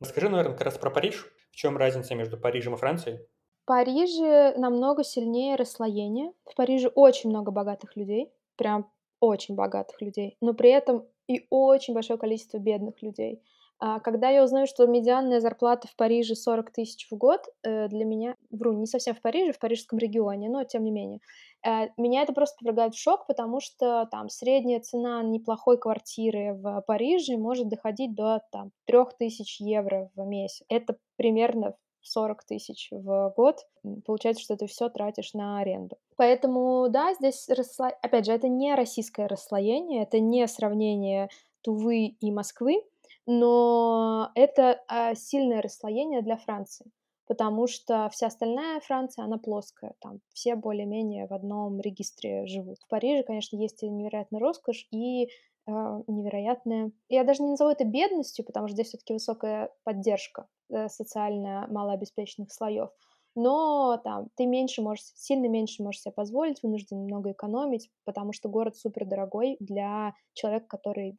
[0.00, 1.26] Расскажи, наверное, как раз про Париж.
[1.50, 3.18] В чем разница между Парижем и Францией?
[3.62, 6.32] В Париже намного сильнее расслоение.
[6.44, 11.94] В Париже очень много богатых людей, прям очень богатых людей, но при этом и очень
[11.94, 13.42] большое количество бедных людей.
[13.78, 18.04] А когда я узнаю, что медианная зарплата в Париже 40 тысяч в год, э, для
[18.04, 21.20] меня, вру, не совсем в Париже, в парижском регионе, но тем не менее,
[21.66, 26.82] э, меня это просто повергает в шок, потому что там средняя цена неплохой квартиры в
[26.86, 30.64] Париже может доходить до там 3000 евро в месяц.
[30.68, 33.66] Это примерно 40 тысяч в год.
[34.06, 35.96] Получается, что ты все тратишь на аренду.
[36.16, 37.88] Поэтому, да, здесь, рассло...
[37.88, 41.28] опять же, это не российское расслоение, это не сравнение
[41.62, 42.82] Тувы и Москвы,
[43.26, 46.90] но это а, сильное расслоение для Франции,
[47.26, 52.78] потому что вся остальная Франция, она плоская, там все более-менее в одном регистре живут.
[52.80, 55.28] В Париже, конечно, есть невероятная роскошь и
[55.66, 56.92] а, невероятная.
[57.08, 62.52] Я даже не назову это бедностью, потому что здесь все-таки высокая поддержка э, социально малообеспеченных
[62.52, 62.90] слоев
[63.36, 68.48] но там ты меньше можешь, сильно меньше можешь себе позволить, вынужден много экономить, потому что
[68.48, 71.16] город супер дорогой для человека, который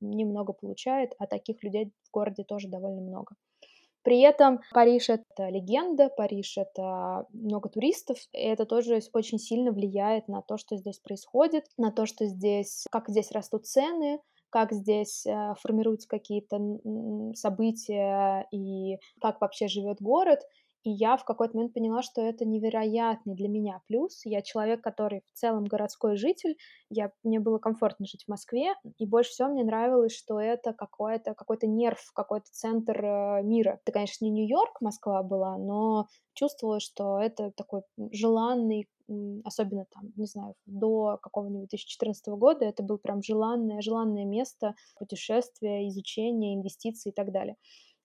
[0.00, 3.36] немного получает, а таких людей в городе тоже довольно много.
[4.02, 10.26] При этом Париж— это легенда, Париж— это много туристов, и это тоже очень сильно влияет
[10.26, 15.24] на то, что здесь происходит, на то, что здесь, как здесь растут цены, как здесь
[15.26, 16.58] э, формируются какие-то
[17.34, 20.40] события и как вообще живет город.
[20.82, 24.22] И я в какой-то момент поняла, что это невероятный для меня плюс.
[24.24, 26.56] Я человек, который в целом городской житель.
[26.88, 28.74] Я, мне было комфортно жить в Москве.
[28.96, 33.80] И больше всего мне нравилось, что это какой-то какой нерв, какой-то центр э, мира.
[33.82, 38.88] Это, конечно, не Нью-Йорк, Москва была, но чувствовала, что это такой желанный,
[39.44, 45.86] особенно там, не знаю, до какого-нибудь 2014 года, это было прям желанное, желанное место путешествия,
[45.88, 47.56] изучения, инвестиций и так далее.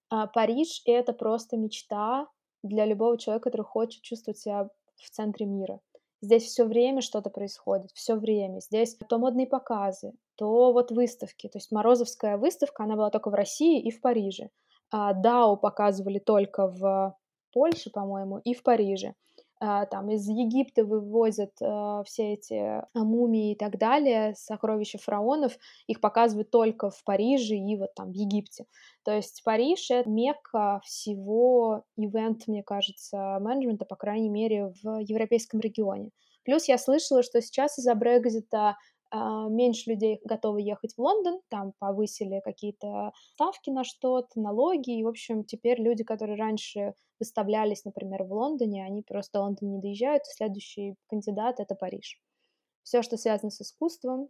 [0.10, 2.28] А Париж— это просто мечта
[2.68, 5.80] для любого человека, который хочет чувствовать себя в центре мира.
[6.22, 8.60] Здесь все время что-то происходит, все время.
[8.60, 11.48] Здесь то модные показы, то вот выставки.
[11.48, 14.50] То есть Морозовская выставка, она была только в России и в Париже.
[14.92, 17.16] А Дау показывали только в
[17.52, 19.14] Польше, по-моему, и в Париже.
[19.60, 25.58] А, там из Египта вывозят э, все эти а, мумии и так далее, сокровища фараонов,
[25.88, 28.66] их показывают только в Париже и вот там в Египте.
[29.04, 35.62] То есть Париж— это мекка всего ивент, мне кажется, менеджмента, по крайней мере, в европейском
[35.62, 36.12] регионе.
[36.44, 38.78] Плюс я слышала, что сейчас из-за Брекзита а,
[39.50, 45.08] меньше людей готовы ехать в Лондон, там повысили какие-то ставки на что-то, налоги, и, в
[45.08, 50.26] общем, теперь люди, которые раньше выставлялись, например, в Лондоне, они просто в Лондон не доезжают,
[50.26, 52.20] следующий кандидат— это Париж.
[52.84, 54.30] Все, что связано с искусством,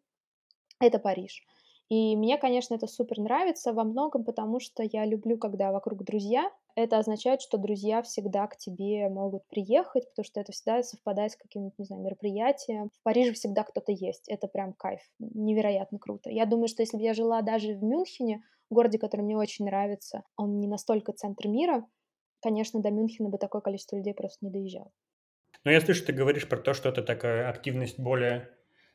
[0.80, 1.46] это Париж.
[1.90, 6.52] И мне, конечно, это супер нравится во многом, потому что я люблю, когда вокруг друзья.
[6.76, 11.36] Это означает, что друзья всегда к тебе могут приехать, потому что это всегда совпадает с
[11.38, 12.90] каким-нибудь, не знаю, мероприятием.
[12.90, 14.28] В Париже всегда кто-то есть.
[14.28, 15.00] Это прям кайф.
[15.20, 16.30] Невероятно круто.
[16.30, 20.24] Я думаю, что если бы я жила даже в Мюнхене, городе, который мне очень нравится,
[20.38, 21.86] он не настолько центр мира,
[22.42, 24.92] конечно, до Мюнхена бы такое количество людей просто не доезжало.
[25.64, 28.50] Но я слышу, ты говоришь про то, что это такая активность более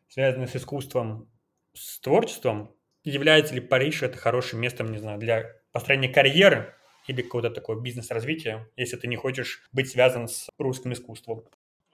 [0.09, 1.31] связанная с искусством,
[1.73, 2.75] с творчеством.
[3.05, 6.75] Является ли Париж это хорошим местом, не знаю, для построения карьеры
[7.07, 11.45] или какого-то такого бизнес-развития, если ты не хочешь быть связан с русским искусством?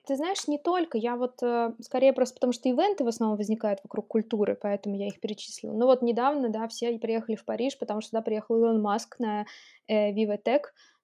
[0.06, 0.98] Ты знаешь, не только.
[0.98, 5.08] Я вот э, скорее просто потому, что ивенты в основном возникают вокруг культуры, поэтому я
[5.08, 5.72] их перечислила.
[5.72, 9.46] Ну вот недавно, да, все приехали в Париж, потому что туда приехал Илон Маск на
[9.88, 10.40] э, Viva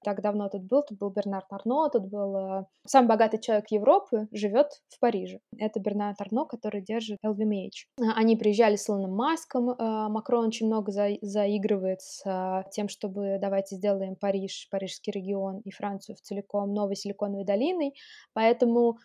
[0.03, 4.29] так давно тут был, тут был Бернард Арно, тут был э, самый богатый человек Европы,
[4.33, 5.41] живет в Париже.
[5.59, 7.87] Это Бернард Арно, который держит LVMH.
[8.17, 9.75] Они приезжали с Илоном Маском, э,
[10.09, 15.71] Макрон очень много за, заигрывает с э, тем, чтобы давайте сделаем Париж, парижский регион и
[15.71, 17.95] Францию в целиком новой силиконовой долиной,
[18.33, 18.99] поэтому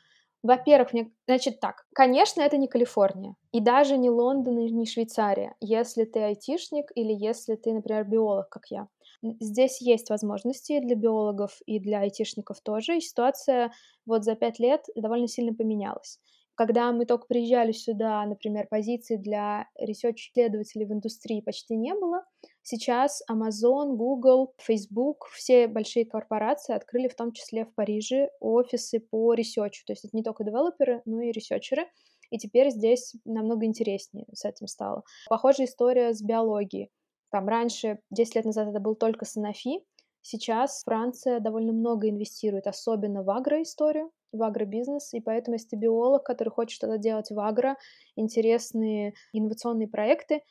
[0.44, 5.56] во-первых, мне, значит так, конечно, это не Калифорния, и даже не Лондон, и не Швейцария,
[5.60, 8.88] если ты айтишник или если ты, например, биолог, как я.
[9.24, 13.72] Здесь есть возможности для биологов и для айтишников тоже, и ситуация
[14.06, 16.20] вот за пять лет довольно сильно поменялась.
[16.58, 22.26] Когда мы только приезжали сюда, например, позиций для research-исследователей в индустрии почти не было.
[22.64, 29.36] Сейчас Amazon, Google, Facebook, все большие корпорации открыли в том числе в Париже офисы по
[29.36, 29.86] research у.
[29.86, 31.86] То есть это не только девелоперы, но и researcher ы.
[32.32, 35.04] И теперь здесь намного интереснее с этим стало.
[35.30, 36.90] Похожая история с биологией.
[37.32, 39.84] Там раньше, 10 лет назад это был только Sanofi,
[40.22, 46.24] сейчас Франция довольно много инвестирует, особенно в агроисторию, в агробизнес, и поэтому если ты биолог,
[46.26, 47.78] который хочет что-то делать в агро,
[48.16, 50.42] интересные инновационные проекты,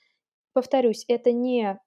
[0.53, 1.79] повторюсь, это не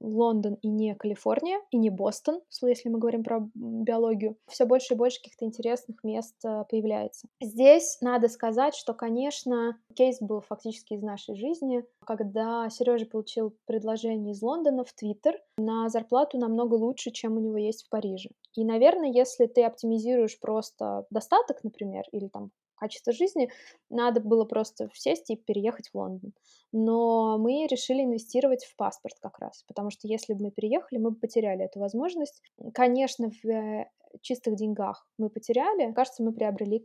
[0.00, 4.96] Лондон и не Калифорния, и не Бостон, если мы говорим про биологию, все больше и
[4.96, 7.28] больше каких-то интересных мест э, появляется.
[7.40, 14.32] Здесь надо сказать, что, конечно, кейс был фактически из нашей жизни, когда Сережа получил предложение
[14.32, 18.30] из Лондона в Твиттер на зарплату намного лучше, чем у него есть в Париже.
[18.54, 23.50] И, наверное, если ты оптимизируешь просто достаток, например, или там качество жизни,
[23.90, 26.32] надо было просто сесть и переехать в Лондон.
[26.72, 31.10] Но мы решили инвестировать в паспорт как раз, потому что если бы мы переехали, мы
[31.10, 32.42] бы потеряли эту возможность.
[32.72, 33.88] Конечно, в э,
[34.22, 35.92] чистых деньгах мы потеряли.
[35.92, 36.78] Кажется, мы приобрели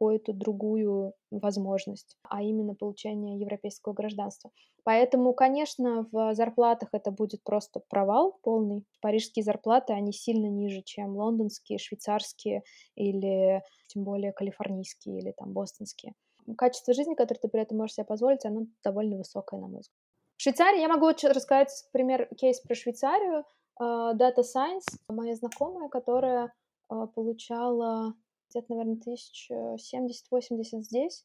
[0.00, 4.50] какую-то другую возможность, а именно получение европейского гражданства.
[4.82, 8.86] Поэтому, конечно, в зарплатах это будет просто провал полный.
[9.02, 12.62] Парижские зарплаты, они сильно ниже, чем лондонские, швейцарские
[12.94, 16.14] или тем более калифорнийские или там бостонские.
[16.56, 19.98] Качество жизни, которое ты при этом можешь себе позволить, оно довольно высокое, на мой взгляд.
[20.38, 23.44] В Швейцарии, я могу рассказать, например, кейс про Швейцарию.
[23.78, 26.54] А, Data Science, моя знакомая, которая
[26.88, 28.14] а, получала
[28.50, 31.24] где-то, наверное, тысяч семьдесят, восемьдесят здесь.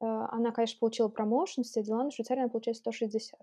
[0.00, 3.40] Э, она, конечно, получила промоушен, все дела, но в Швейцарии она получает 160.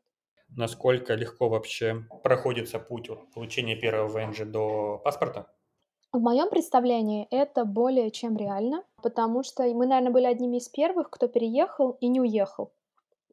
[0.49, 5.47] Насколько легко вообще проходится путь от получения первого ВНЖ до паспорта?
[6.11, 11.09] В моем представлении это более чем реально, потому что мы, наверное, были одними из первых,
[11.09, 12.73] кто переехал и не уехал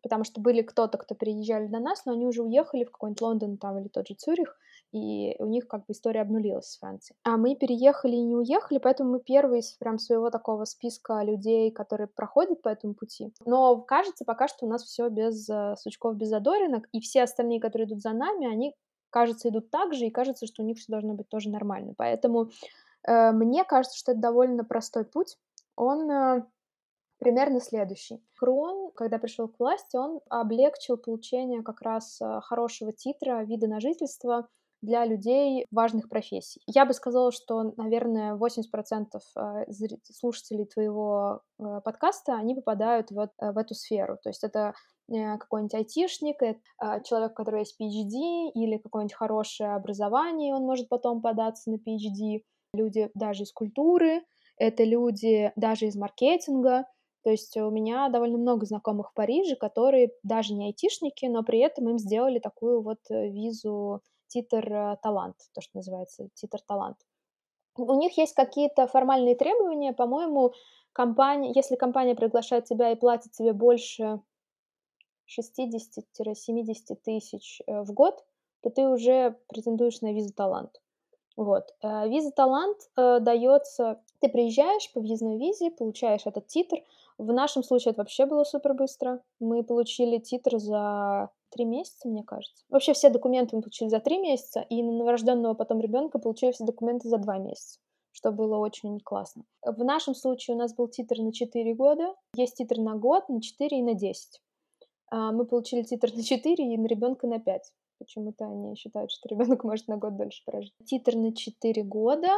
[0.02, 3.56] потому что были кто-то, кто приезжали до нас, но они уже уехали в какой-нибудь Лондон
[3.56, 4.56] там или тот же Цюрих,
[4.92, 7.16] и у них как бы история обнулилась с Францией.
[7.22, 11.70] А мы переехали и не уехали, поэтому мы первые из прям своего такого списка людей,
[11.70, 13.32] которые проходят по этому пути.
[13.44, 17.60] Но кажется пока что у нас все без э, сучков, без задоринок, и все остальные,
[17.60, 18.74] которые идут за нами, они,
[19.10, 21.92] кажется, идут так же, и кажется, что у них все должно быть тоже нормально.
[21.96, 22.50] Поэтому
[23.06, 25.36] э, мне кажется, что это довольно простой путь.
[25.76, 26.44] Он э,
[27.18, 28.22] примерно следующий.
[28.36, 33.80] Крон, когда пришел к власти, он облегчил получение как раз э, хорошего титра вида на
[33.80, 34.48] жительство
[34.80, 36.62] для людей важных профессий.
[36.66, 39.72] Я бы сказала, что, наверное, 80% э,
[40.04, 44.18] слушателей твоего э, подкаста, они попадают вот в эту сферу.
[44.22, 44.74] То есть это
[45.10, 46.36] какой-нибудь айтишник,
[47.04, 52.42] человек, у которого есть PhD, или какое-нибудь хорошее образование, он может потом податься на PhD.
[52.74, 54.20] Люди даже из культуры,
[54.58, 56.84] это люди даже из маркетинга,
[57.28, 61.58] то есть у меня довольно много знакомых в Париже, которые даже не айтишники, но при
[61.58, 66.96] этом им сделали такую вот э, визу титр э, то, что называется титр талант.
[67.76, 70.54] У них есть какие-то формальные требования, по-моему,
[70.94, 74.22] компания, если компания приглашает тебя и платит тебе больше
[75.38, 78.24] 60-70 тысяч э, в год,
[78.62, 80.80] то ты уже претендуешь на визу талант.
[81.36, 81.72] Вот.
[81.82, 86.78] Виза талант дается, ты приезжаешь по въездной визе, получаешь этот титр,
[87.18, 89.20] в нашем случае это вообще было супер быстро.
[89.40, 92.64] Мы получили титр за три месяца, мне кажется.
[92.68, 96.64] Вообще все документы мы получили за три месяца, и на новорожденного потом ребенка получили все
[96.64, 97.80] документы за два месяца
[98.18, 99.44] что было очень классно.
[99.62, 103.40] В нашем случае у нас был титр на 4 года, есть титр на год, на
[103.40, 104.40] 4 и на 10.
[105.10, 107.72] А, мы получили титр на 4 и на ребенка на 5.
[107.98, 110.74] Почему-то они считают, что ребенок может на год дольше прожить.
[110.84, 112.30] Титр на 4 года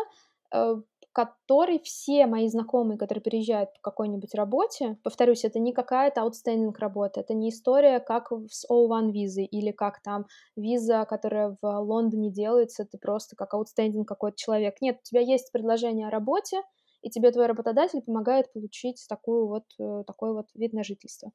[0.52, 0.76] э,
[1.12, 7.20] который все мои знакомые, которые переезжают по какой-нибудь работе, повторюсь, это не какая-то outstanding работа,
[7.20, 12.84] это не история, как с O1 визой или как там виза, которая в Лондоне делается,
[12.84, 14.80] ты просто как outstanding какой-то человек.
[14.80, 16.62] Нет, у тебя есть предложение о работе,
[17.02, 21.32] и тебе твой работодатель помогает получить такую вот, э, такой вот вид на жительство.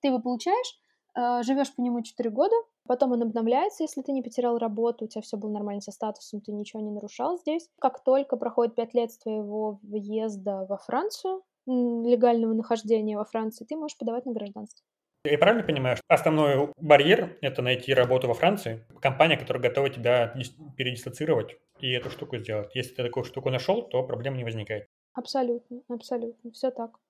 [0.00, 0.78] Ты его получаешь,
[1.16, 2.54] живешь по нему 4 года,
[2.86, 6.40] потом он обновляется, если ты не потерял работу, у тебя все было нормально со статусом,
[6.40, 7.68] ты ничего не нарушал здесь.
[7.80, 13.76] Как только проходит 5 лет с твоего въезда во Францию, легального нахождения во Франции, ты
[13.76, 14.84] можешь подавать на гражданство.
[15.24, 20.32] Я правильно понимаю, что основной барьер– это найти работу во Франции, компания, которая готова тебя
[20.76, 22.76] передислоцировать и эту штуку сделать.
[22.76, 24.86] Если ты такую штуку нашел, то проблем не возникает.
[25.14, 27.00] Абсолютно, абсолютно, все так.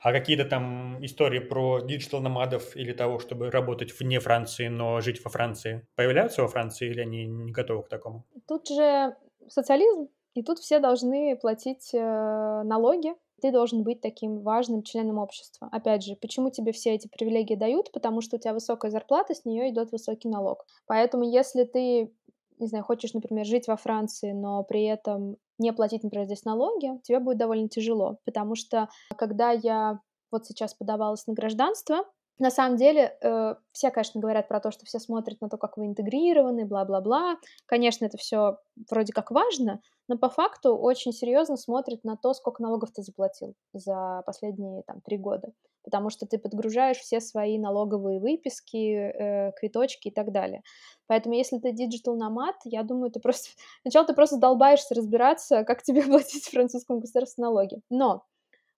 [0.00, 5.00] А какие-то там истории про digital nomad ов или того, чтобы работать вне Франции, но
[5.00, 8.24] жить во Франции, появляются во Франции или они не готовы к такому?
[8.46, 9.16] Тут же
[9.48, 15.68] социализм, и тут все должны платить э, налоги, ты должен быть таким важным членом общества.
[15.70, 17.92] Опять же, почему тебе все эти привилегии дают?
[17.92, 20.66] Потому что у тебя высокая зарплата, с нее идет высокий налог.
[20.86, 22.12] Поэтому если ты
[22.60, 27.00] не знаю, хочешь, например, жить во Франции, но при этом не платить, например, здесь налоги,
[27.02, 32.04] тебе будет довольно тяжело, потому что когда я вот сейчас подавалась на гражданство,
[32.38, 35.76] на самом деле, э, все, конечно, говорят про то, что все смотрят на то, как
[35.76, 37.36] вы интегрированы, бла-бла-бла.
[37.66, 42.62] Конечно, это все вроде как важно, но по факту очень серьезно смотрят на то, сколько
[42.62, 45.52] налогов ты заплатил за последние там три года,
[45.88, 50.62] потому что ты подгружаешь все свои налоговые выписки, э, квиточки и так далее.
[51.06, 53.48] Поэтому, если ты digital nomad, я думаю, ты просто
[53.82, 57.80] сначала ты просто долбаешься разбираться, как тебе платить французскому государству налоги.
[57.88, 58.24] Но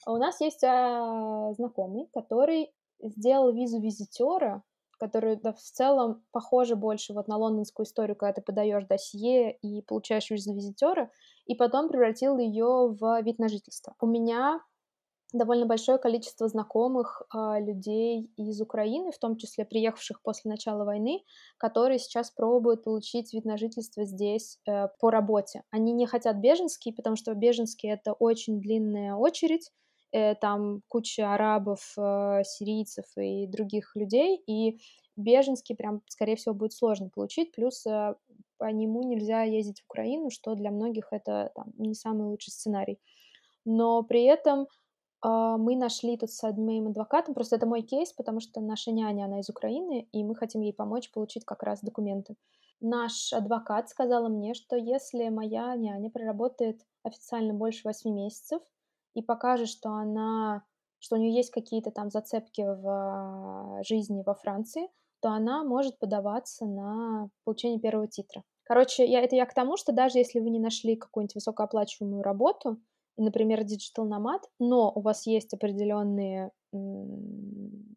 [0.07, 4.63] у нас есть а, знакомый, который сделал визу визитера,
[5.01, 9.83] которая да, в целом похожа больше вот на лондонскую историю, когда ты подаешь досье и
[9.83, 11.11] получаешь визу визитера,
[11.47, 13.97] и потом превратил ее в вид на жительство.
[14.01, 14.61] У меня
[15.33, 21.23] довольно большое количество знакомых э, людей из Украины, в том числе приехавших после начала войны,
[21.59, 25.63] которые сейчас пробуют получить вид на жительство здесь э, по работе.
[25.71, 29.71] Они не хотят беженский, потому что беженский это очень длинная очередь,
[30.13, 34.81] э, там куча арабов, э, сирийцев и других людей, и
[35.17, 38.15] беженский прям, скорее всего, будет сложно получить, плюс э,
[38.59, 42.99] по нему нельзя ездить в Украину, что для многих это там, не самый лучший сценарий.
[43.65, 44.67] Но при этом
[45.23, 49.41] мы нашли тут с одним адвокатом, просто это мой кейс, потому что наша няня, она
[49.41, 52.37] из Украины, и мы хотим ей помочь получить как раз документы.
[52.81, 58.63] Наш адвокат сказала мне, что если моя няня проработает официально больше 8 месяцев,
[59.15, 60.63] и покажет, что она,
[60.99, 64.89] что у нее есть какие-то там зацепки в жизни во Франции,
[65.21, 68.43] то она может подаваться на получение первого титра.
[68.65, 72.79] Короче, я, это я к тому, что даже если вы не нашли какую-нибудь высокооплачиваемую работу,
[73.17, 76.51] например, digital nomad, но у вас есть определенные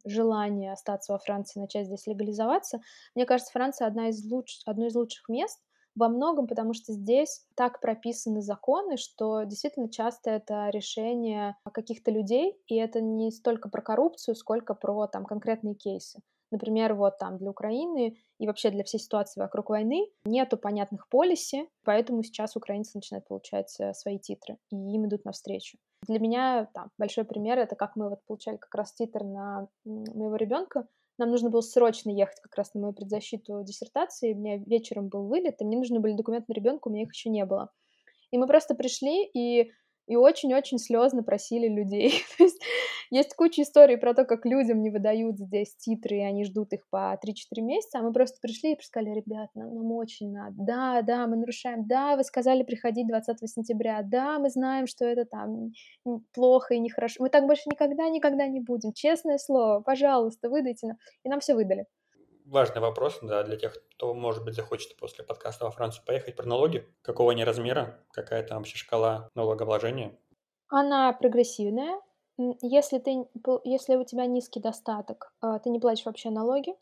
[0.06, 2.82] желания остаться во Франции, начать здесь легализоваться,
[3.16, 4.60] мне кажется, Франция одна из луч...
[4.66, 5.60] одно из лучших мест,
[5.96, 12.58] во многом потому, что здесь так прописаны законы, что действительно часто это решение каких-то людей,
[12.68, 16.20] и это не столько про коррупцию, сколько про там конкретные кейсы.
[16.54, 21.68] Например, вот там для Украины и вообще для всей ситуации вокруг войны нету понятных полиси,
[21.84, 25.80] поэтому сейчас украинцы начинают получать свои титры, и им идут навстречу.
[26.08, 30.36] Для меня там большой пример— это как мы вот получали как раз титр на моего
[30.36, 30.88] ребенка,
[31.18, 35.26] нам нужно было срочно ехать как раз на мою предзащиту диссертации, у меня вечером был
[35.26, 37.72] вылет, и мне нужны были документы на ребенка, у меня их еще не было.
[38.30, 39.72] И мы просто пришли, и
[40.08, 42.24] и очень-очень слезно просили людей.
[42.38, 42.62] то есть
[43.10, 46.88] есть куча историй про то, как людям не выдают здесь титры, и они ждут их
[46.90, 50.56] по 3-4 месяца, а мы просто пришли и сказали, ребят, нам, нам очень надо.
[50.58, 51.86] Да, да, мы нарушаем.
[51.88, 54.02] Да, вы сказали приходить 20 сентября.
[54.04, 55.72] Да, мы знаем, что это там
[56.34, 57.18] плохо и нехорошо.
[57.20, 58.94] Мы так больше никогда-никогда не будем.
[58.94, 60.98] Честное слово, пожалуйста, выдайте нам.
[61.24, 61.86] И нам все выдали
[62.46, 66.46] важный вопрос, да, для тех, кто, может быть, захочет после подкаста во Францию поехать про
[66.46, 66.88] налоги.
[67.02, 68.04] Какого они размера?
[68.12, 70.18] Какая там вообще шкала налогообложения?
[70.68, 72.02] Она прогрессивная.
[72.62, 73.26] Если, ты,
[73.64, 76.74] если у тебя низкий достаток, а, ты не платишь вообще налоги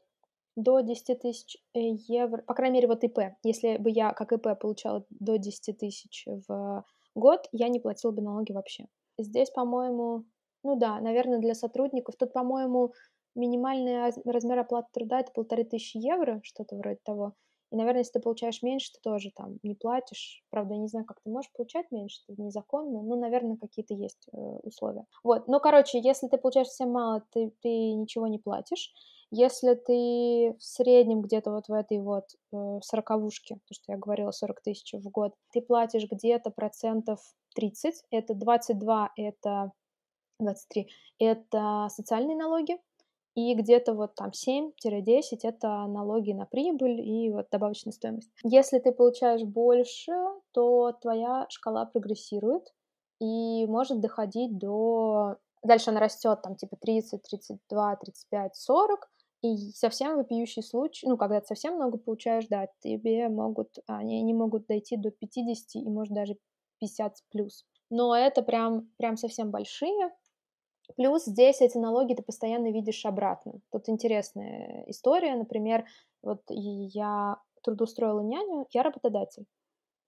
[0.56, 3.20] до 10 тысяч э, евро, по крайней мере, вот ИП.
[3.44, 8.22] Если бы я как ИП получала до 10 тысяч в год, я не платила бы
[8.22, 8.86] налоги вообще.
[9.18, 10.26] Здесь, по-моему,
[10.64, 12.94] ну да, наверное, для сотрудников, тут, по-моему,
[13.36, 17.34] минимальный размер оплаты труда это полторы тысячи евро, что-то вроде того.
[17.72, 20.44] И, наверное, если ты получаешь меньше, ты тоже там не платишь.
[20.50, 24.28] Правда, я не знаю, как ты можешь получать меньше, это незаконно, но, наверное, какие-то есть
[24.34, 25.06] э, условия.
[25.24, 28.92] Вот, ну, короче, если ты получаешь совсем мало, ты, ты ничего не платишь.
[29.34, 34.32] Если ты в среднем где-то вот в этой вот э, сороковушке, то, что я говорила,
[34.32, 37.22] 40 тысяч в год, ты платишь где-то процентов
[37.56, 39.72] 30, это 22, это
[40.42, 42.78] 23, это социальные налоги,
[43.36, 48.30] и где-то вот там 7-10 это налоги на прибыль и вот добавочная стоимость.
[48.44, 50.12] Если ты получаешь больше,
[50.52, 52.74] то твоя шкала прогрессирует
[53.20, 55.38] и может доходить до...
[55.64, 59.12] Дальше она растет там типа 30, 32, 35, 40,
[59.44, 64.34] И совсем вопиющий случай, ну, когда ты совсем много получаешь, да, тебе могут, они, они
[64.34, 66.38] могут дойти до 50 и, может, даже
[66.80, 67.66] 50 плюс.
[67.92, 70.12] Но это прям, прям совсем большие.
[70.96, 73.54] Плюс здесь эти налоги ты постоянно видишь обратно.
[73.72, 75.36] Тут интересная история.
[75.36, 75.86] Например,
[76.22, 79.46] вот я трудоустроила няню, я работодатель.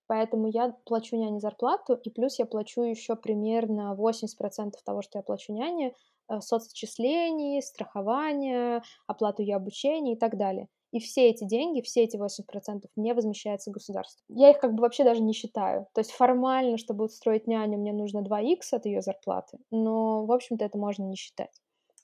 [0.06, 5.22] Поэтому я плачу няне зарплату, и плюс я плачу еще примерно 80% того, что я
[5.22, 5.94] плачу няне,
[6.28, 10.68] э, соцотчислений, страхование, оплату ее обучения и так далее.
[10.94, 14.24] И все эти деньги, все эти 80% мне возмещается государство.
[14.28, 15.88] Я их как бы вообще даже не считаю.
[15.92, 20.64] То есть формально, чтобы устроить няню, мне нужно 2х от ее зарплаты, но, в общем-то,
[20.64, 21.50] это можно не считать.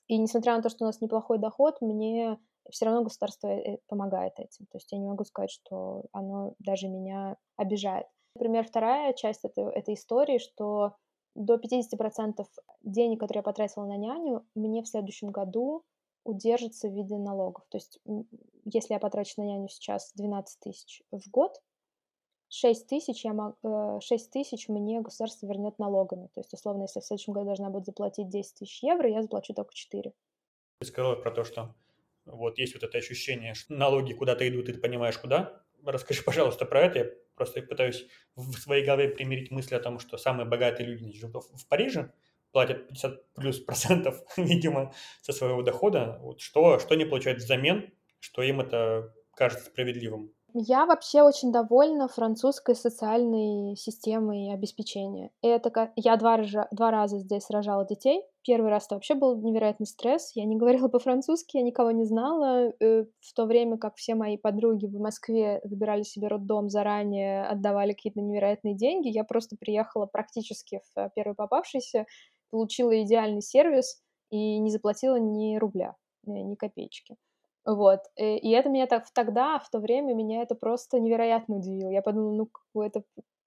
[0.09, 2.37] И несмотря на то, что у нас неплохой доход, мне
[2.69, 4.65] все равно государство э, помогает этим.
[4.65, 8.07] То есть я не могу сказать, что оно даже меня обижает.
[8.35, 10.95] Например, вторая часть этой, этой истории, что
[11.33, 12.45] до 50%
[12.83, 15.83] денег, которые я потратила на няню, мне в следующем году
[16.23, 17.63] удержится в виде налогов.
[17.69, 17.99] То есть
[18.65, 21.61] если я потрачу на няню сейчас 12 тысяч в год,
[22.49, 23.55] 6 тысяч, я мог,
[24.03, 26.27] 6 э, тысяч мне государство вернет налогами.
[26.33, 29.53] То есть, условно, если в следующем году должна будет заплатить 10 тысяч евро, я заплачу
[29.53, 30.11] только 4.
[30.79, 31.73] Ты сказала про то, что
[32.25, 35.63] вот есть вот это ощущение, что налоги куда-то идут, и ты понимаешь, куда.
[35.85, 36.99] Расскажи, пожалуйста, про это.
[36.99, 37.05] Я
[37.35, 38.05] просто пытаюсь
[38.35, 42.11] в своей голове примирить мысли о том, что самые богатые люди живут в Париже,
[42.51, 46.19] платят 50 плюс процентов, видимо, со своего дохода.
[46.21, 50.33] Вот что, что они получают взамен, что им это кажется справедливым?
[50.53, 55.31] Я вообще очень довольна французской социальной системой обеспечения.
[55.41, 58.23] Это я два, раза, два раза здесь рожала детей.
[58.43, 60.31] Первый раз это вообще был невероятный стресс.
[60.35, 62.73] Я не говорила по-французски, я никого не знала.
[62.81, 67.93] Э, в то время как все мои подруги в Москве выбирали себе роддом заранее, отдавали
[67.93, 72.05] какие-то невероятные деньги, я просто приехала практически в первый попавшийся,
[72.51, 75.95] получила идеальный сервис и не заплатила ни рубля,
[76.27, 77.17] э, ни копеечки.
[77.65, 77.99] Вот.
[78.17, 81.89] Э, и это меня так тогда, в то время, меня это просто невероятно удивило.
[81.89, 83.03] Я подумала, ну, это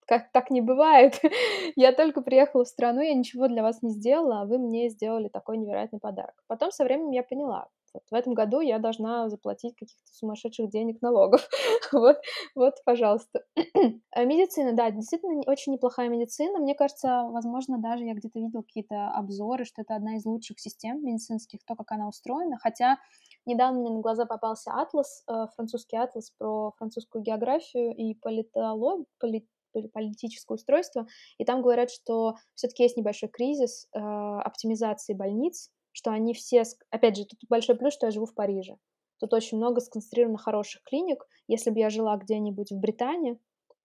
[0.07, 1.21] как так не бывает.
[1.77, 5.29] я только приехала в страну, я ничего для вас не сделала, а вы мне сделали
[5.29, 6.35] такой невероятный подарок.
[6.47, 11.01] Потом со временем я поняла, вот в этом году я должна заплатить каких-то сумасшедших денег
[11.01, 11.49] налогов.
[11.93, 12.19] вот,
[12.55, 13.45] вот, пожалуйста.
[14.17, 16.59] А медицина, да, действительно очень неплохая медицина.
[16.59, 21.05] Мне кажется, возможно, даже я где-то видела какие-то обзоры, что это одна из лучших систем
[21.05, 22.57] медицинских, то, как она устроена.
[22.59, 22.99] Хотя
[23.45, 29.49] недавно мне на глаза попался атлас, э, французский атлас про французскую географию и политологию, поли,
[29.93, 31.07] политическое устройство,
[31.39, 36.65] и там говорят, что все-таки есть небольшой кризис э, оптимизации больниц, что они все...
[36.91, 38.77] Опять же, тут большой плюс, что я живу в Париже.
[39.21, 41.27] Тут очень много сконцентрировано хороших клиник.
[41.47, 43.39] Если бы я жила где-нибудь в Британии,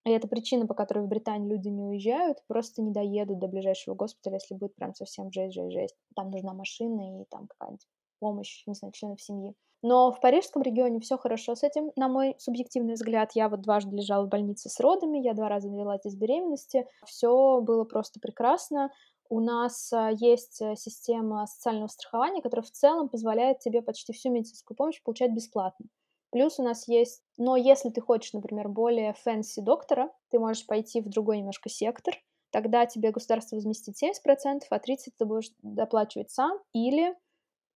[0.05, 3.95] и это причина, по которой в Британии люди не уезжают, просто не доедут до ближайшего
[3.95, 5.95] госпиталя, если будет прям совсем жесть, жесть, жесть.
[6.16, 7.88] Там нужна машина и там какая-нибудь
[8.20, 9.53] помощь, не знаю, членов семьи.
[9.82, 13.32] Но в парижском регионе все хорошо с этим, на мой субъективный взгляд.
[13.34, 16.86] Я вот дважды лежала в больнице с родами, я два раза вела здесь беременности.
[17.05, 18.91] Все было просто прекрасно
[19.30, 24.32] у нас а, есть э, система социального страхования, которая в целом позволяет тебе почти всю
[24.32, 25.86] медицинскую помощь получать бесплатно.
[26.32, 31.02] Плюс у нас есть, но если ты хочешь, например, более fancy доктора, ты можешь пойти
[31.02, 32.16] в другой немножко сектор,
[32.52, 34.82] тогда тебе государство возместит 70%, а 30%
[35.18, 37.16] ты будешь доплачивать сам, или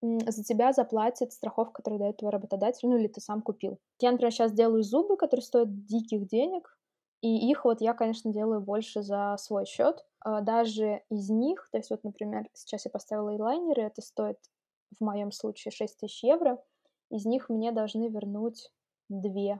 [0.02, 3.78] за тебя заплатит страховка, которую дает твой работодатель, ну или ты сам купил.
[4.00, 6.76] Я, например, сейчас делаю зубы, которые стоят диких денег,
[7.24, 10.04] и их вот я, конечно, делаю больше за свой счет.
[10.20, 14.36] А, даже из них, то есть вот, например, сейчас я поставила эйлайнеры, это стоит
[14.98, 16.62] в моем случае 6 тысяч евро,
[17.08, 18.70] из них мне должны вернуть
[19.08, 19.54] 2.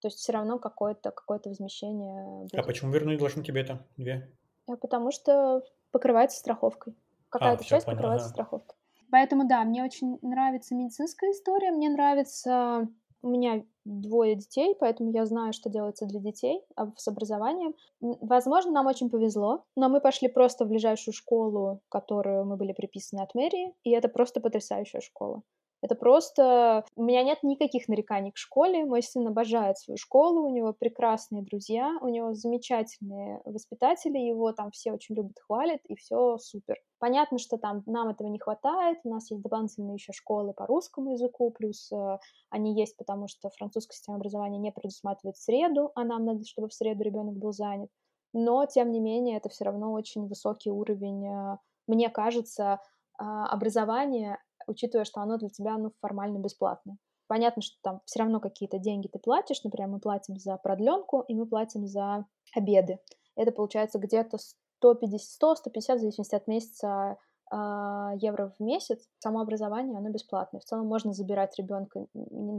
[0.00, 2.54] То есть все равно какое-то какое возмещение а будет.
[2.54, 4.76] А почему вернуть должны тебе это 2?
[4.78, 6.96] Потому что покрывается страховкой.
[7.28, 8.78] Какая-то а, часть понял, покрывается страховкой.
[9.10, 12.88] Поэтому да, мне очень нравится медицинская история, мне нравится
[13.22, 17.74] у меня двое детей, поэтому я знаю, что делается для детей а, с образованием.
[18.00, 23.20] Возможно, нам очень повезло, но мы пошли просто в ближайшую школу, которую мы были приписаны
[23.20, 25.42] от мэрии, и это просто потрясающая школа.
[25.80, 26.84] Это просто...
[26.96, 28.84] У меня нет никаких нареканий к школе.
[28.84, 34.70] Мой сын обожает свою школу, у него прекрасные друзья, у него замечательные воспитатели, его там
[34.72, 36.76] все очень любят, хвалят, и все супер.
[36.98, 41.12] Понятно, что там нам этого не хватает, у нас есть дополнительные еще школы по русскому
[41.12, 42.18] языку, плюс э,
[42.50, 46.74] они есть, потому что французская система образования не предусматривает среду, а нам надо, чтобы в
[46.74, 47.90] среду ребенок был занят.
[48.32, 52.80] Но, тем не менее, это все равно очень высокий уровень, э, мне кажется,
[53.20, 54.38] э, образования
[54.68, 56.98] учитывая, что оно для тебя, ну, формально бесплатное.
[57.26, 61.34] Понятно, что там все равно какие-то деньги ты платишь, например, мы платим за продленку и
[61.34, 63.00] мы платим за обеды.
[63.36, 64.38] Это получается где-то
[64.80, 67.18] 150, 100-150 в зависимости от месяца
[67.50, 69.08] а, евро в месяц.
[69.18, 70.60] Само образование, оно бесплатное.
[70.60, 72.06] В целом можно забирать ребенка,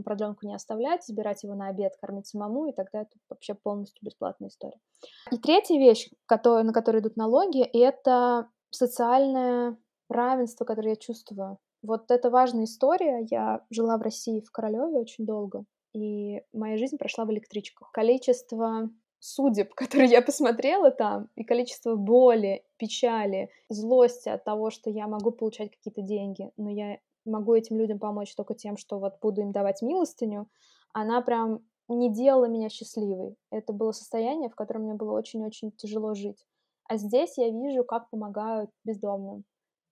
[0.04, 4.48] продленку не оставлять, забирать его на обед, кормить самому, и тогда это вообще полностью бесплатная
[4.48, 4.78] история.
[5.30, 9.76] И третья вещь, на которую идут налоги, это социальное
[10.08, 11.58] равенство, которое я чувствую.
[11.82, 13.26] Вот это важная история.
[13.30, 15.64] Я жила в России, в Королеве очень долго,
[15.94, 17.90] и моя жизнь прошла в электричках.
[17.92, 18.90] Количество
[19.20, 25.30] судеб, которые я посмотрела там, и количество боли, печали, злости от того, что я могу
[25.30, 29.52] получать какие-то деньги, но я могу этим людям помочь только тем, что вот буду им
[29.52, 30.48] давать милостыню,
[30.92, 33.36] она прям не делала меня счастливой.
[33.50, 36.46] Это было состояние, в котором мне было очень-очень тяжело жить.
[36.88, 39.44] А здесь я вижу, как помогают бездомным.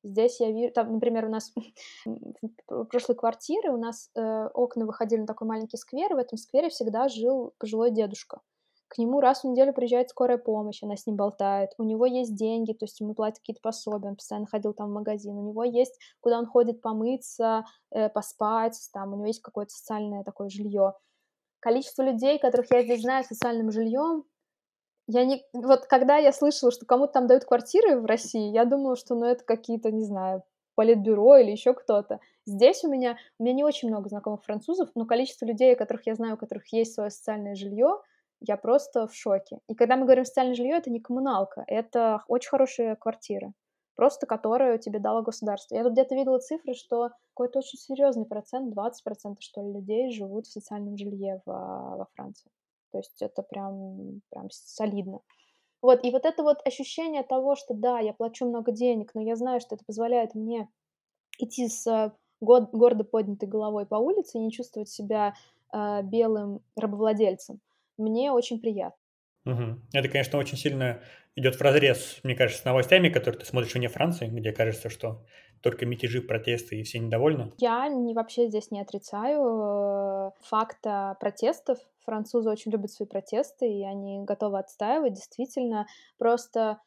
[0.05, 1.53] Здесь я вижу, там, например, у нас
[2.69, 6.39] в прошлой квартире у нас э, окна выходили на такой маленький сквер, и в этом
[6.39, 8.41] сквере всегда жил пожилой дедушка.
[8.89, 11.73] К нему раз в неделю приезжает скорая помощь, она с ним болтает.
[11.77, 14.95] У него есть деньги, то есть ему платят какие-то пособия, он постоянно ходил там в
[14.95, 15.37] магазин.
[15.37, 20.25] У него есть, куда он ходит помыться, э, поспать, там, у него есть какое-то социальное
[20.25, 20.95] такое жилье.
[21.61, 24.25] Количество людей, которых я здесь знаю социальным жильем,
[25.07, 25.45] я не...
[25.53, 29.27] Вот когда я слышала, что кому-то там дают квартиры в России, я думала, что, ну,
[29.27, 30.45] это какие-то, не знаю,
[30.77, 32.21] политбюро или еще кто-то.
[32.47, 36.15] Здесь у меня, у меня не очень много знакомых французов, но количество людей, которых я
[36.15, 38.01] знаю, у которых есть свое социальное жилье,
[38.41, 39.59] я просто в шоке.
[39.69, 43.53] И когда мы говорим социальное жилье, это не коммуналка, это очень хорошая квартира,
[43.97, 45.75] просто которую тебе дало государство.
[45.75, 50.47] Я тут где-то видела цифры, что какой-то очень серьезный процент, 20% что ли, людей живут
[50.47, 52.51] в социальном жилье в, во Франции.
[52.93, 55.21] То есть это прям, прям солидно.
[55.83, 59.37] Вот, и вот это вот ощущение того, что да, я плачу много денег, но я
[59.37, 60.69] знаю, что это позволяет мне
[61.39, 65.35] идти с гордо поднятой головой по улице и не чувствовать себя
[65.73, 67.61] э, белым рабовладельцем
[67.99, 68.99] мне очень приятно.
[69.45, 69.81] Угу.
[69.93, 71.01] Это, конечно, очень сильно
[71.37, 75.25] идет в разрез, мне кажется, с новостями, которые ты смотришь вне Франции, где кажется, что
[75.63, 77.53] только мятежи, протесты и все недовольны.
[77.59, 81.79] Я не, вообще здесь не отрицаю э, факта протестов.
[82.05, 85.15] Французы очень любят свои протесты, и они готовы отстаивать.
[85.15, 85.87] Действительно,
[86.17, 86.81] просто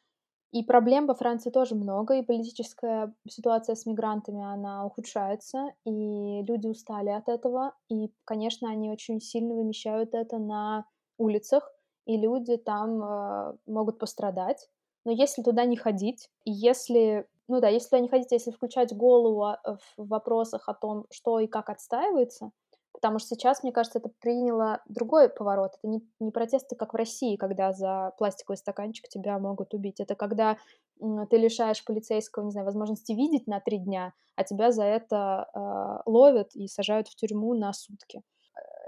[0.52, 6.66] и проблем во Франции тоже много, и политическая ситуация с мигрантами, она ухудшается, и люди
[6.66, 10.84] устали от этого, и, конечно, они очень сильно вымещают это на
[11.22, 11.72] улицах,
[12.06, 14.68] и люди там э, могут пострадать.
[15.04, 19.44] Но если туда не ходить, если, ну да, если туда не ходить, если включать голову
[19.44, 19.60] а,
[19.96, 22.50] в вопросах о том, что и как отстаивается,
[22.92, 25.72] потому что сейчас, мне кажется, это приняло другой поворот.
[25.78, 29.98] Это не, не протесты, как в России, когда за пластиковый стаканчик тебя могут убить.
[29.98, 30.56] Это когда
[31.00, 36.08] ты лишаешь полицейского, не знаю, возможности видеть на три дня, а тебя за это э,
[36.08, 38.22] ловят и сажают в тюрьму на сутки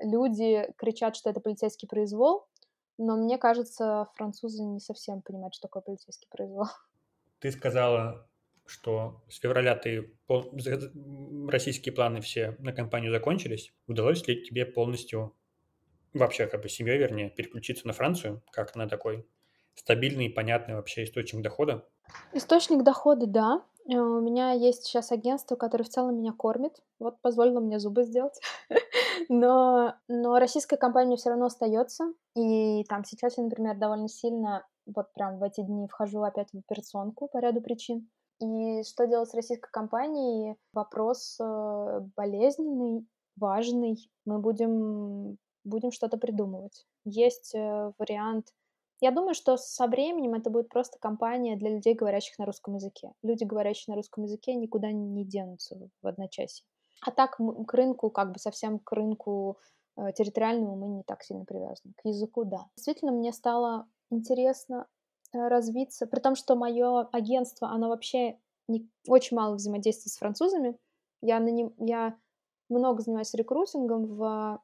[0.03, 2.47] люди кричат, что это полицейский произвол,
[2.99, 6.67] но мне кажется, французы не совсем понимают, что такое полицейский произвол.
[7.41, 8.29] Ты сказала,
[8.67, 10.51] что с февраля ты пол...
[11.49, 13.75] российские планы все на компанию закончились.
[13.87, 15.37] Удалось ли тебе полностью,
[16.15, 19.27] вообще как бы семьей, вернее, переключиться на Францию, как на такой
[19.75, 21.87] стабильный, понятный вообще источник дохода?
[22.33, 23.65] Источник дохода, да.
[23.89, 26.83] Э, у меня есть сейчас агентство, которое в целом меня кормит.
[26.99, 28.41] Вот позволило мне зубы сделать.
[29.29, 32.13] но, но российская компания все равно остается.
[32.37, 36.59] И там сейчас я, например, довольно сильно вот прям в эти дни вхожу опять в
[36.59, 38.09] операционку по ряду причин.
[38.41, 40.57] И что делать с российской компанией?
[40.73, 43.07] Вопрос э, болезненный,
[43.37, 44.11] важный.
[44.27, 46.85] Мы будем, будем что-то придумывать.
[47.05, 48.49] Есть э, вариант
[49.01, 53.13] я думаю, что со временем это будет просто компания для людей, говорящих на русском языке.
[53.23, 56.65] Люди, говорящие на русском языке, никуда не денутся в одночасье.
[57.01, 59.59] А так к рынку, как бы совсем к рынку
[59.97, 61.95] э, территориальному мы не так сильно привязаны.
[61.97, 62.67] К языку, да.
[62.77, 64.87] Действительно, мне стало интересно
[65.33, 68.39] э, развиться, при том, что мое агентство, оно вообще
[68.69, 70.79] не, очень мало взаимодействует с французами.
[71.21, 72.17] Я, на нем, я
[72.69, 74.63] много занимаюсь рекрутингом в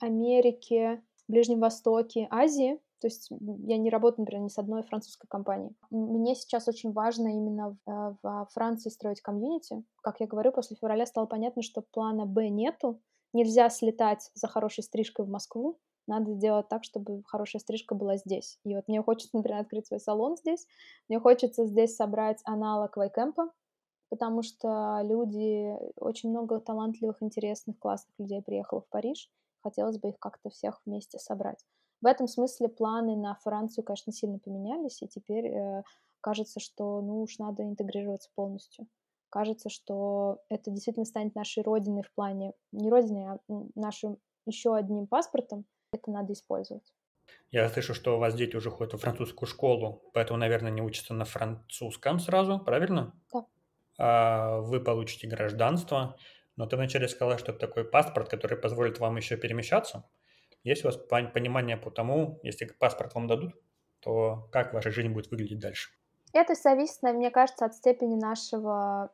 [0.00, 3.30] Америке, Ближнем Востоке, Азии, то есть
[3.66, 5.74] я не работаю, например, ни с одной французской компанией.
[5.90, 9.82] Мне сейчас очень важно именно в, во Франции строить комьюнити.
[10.02, 13.00] Как я говорю, после февраля стало понятно, что плана Б нету.
[13.32, 15.78] Нельзя слетать за хорошей стрижкой в Москву.
[16.06, 18.58] Надо сделать так, чтобы хорошая стрижка была здесь.
[18.64, 20.66] И вот мне хочется, например, открыть свой салон здесь.
[21.08, 23.50] Мне хочется здесь собрать аналог Вайкемпа,
[24.10, 29.30] потому что люди, очень много талантливых, интересных, классных людей приехало в Париж.
[29.62, 31.64] Хотелось бы их как-то всех вместе собрать.
[32.02, 35.82] В этом смысле планы на Францию, конечно, сильно поменялись, и теперь э,
[36.20, 38.86] кажется, что ну уж надо интегрироваться полностью.
[39.28, 43.38] Кажется, что это действительно станет нашей родиной в плане, не родиной, а
[43.74, 45.66] нашим еще одним паспортом.
[45.92, 46.92] Это надо использовать.
[47.50, 51.14] Я слышу, что у вас дети уже ходят в французскую школу, поэтому, наверное, не учатся
[51.14, 53.12] на французском сразу, правильно?
[53.32, 53.46] Да.
[53.98, 56.16] а, вы получите гражданство,
[56.56, 60.08] но ты вначале сказала, что это такой паспорт, который позволит вам еще перемещаться.
[60.62, 63.54] Есть у вас понимание по тому, если паспорт вам дадут,
[64.00, 65.90] то как ваша жизнь будет выглядеть дальше?
[66.32, 69.10] Это зависит, мне кажется, от степени нашего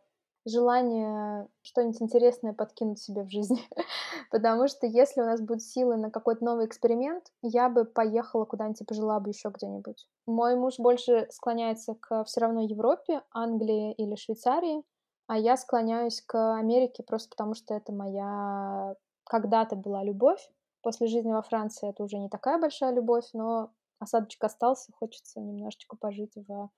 [0.46, 3.60] желание что-нибудь интересное подкинуть себе в жизни.
[4.30, 8.80] Потому что если у нас будут силы на какой-то новый эксперимент, я бы поехала куда-нибудь
[8.80, 10.06] и пожила бы еще где-нибудь.
[10.26, 14.82] Мой муж больше склоняется к все равно Европе, Англии или Швейцарии,
[15.26, 18.94] а я склоняюсь к Америке просто потому, что это моя
[19.24, 20.48] когда-то была любовь.
[20.82, 25.96] После жизни во Франции это уже не такая большая любовь, но осадочек остался, хочется немножечко
[25.96, 26.70] пожить в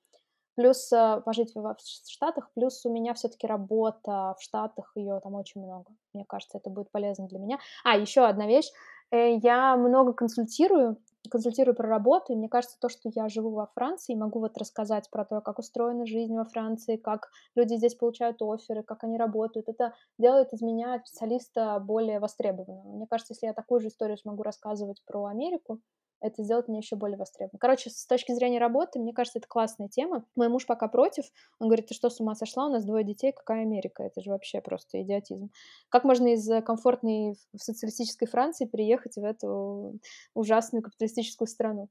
[0.58, 1.76] плюс э, пожить в
[2.08, 5.92] Штатах, плюс у меня все-таки работа в Штатах, ее там очень много.
[6.12, 7.58] Мне кажется, это будет полезно для меня.
[7.84, 8.68] А, еще одна вещь.
[9.12, 10.96] Э, я много консультирую,
[11.30, 15.10] консультирую про работу, и мне кажется, то, что я живу во Франции, могу вот рассказать
[15.10, 19.68] про то, как устроена жизнь во Франции, как люди здесь получают оферы, как они работают,
[19.68, 22.92] это делает из меня специалиста более востребованного.
[22.96, 25.80] Мне кажется, если я такую же историю смогу рассказывать про Америку,
[26.20, 27.58] это сделать меня еще более востребованным.
[27.58, 30.24] Короче, с точки зрения работы, мне кажется, это классная тема.
[30.36, 31.24] Мой муж пока против.
[31.58, 32.66] Он говорит, ты что, с ума сошла?
[32.66, 34.02] У нас двое детей, какая Америка?
[34.02, 35.50] Это же вообще просто идиотизм.
[35.88, 39.98] Как можно из комфортной социалистической Франции приехать в эту
[40.34, 41.88] ужасную капиталистическую страну?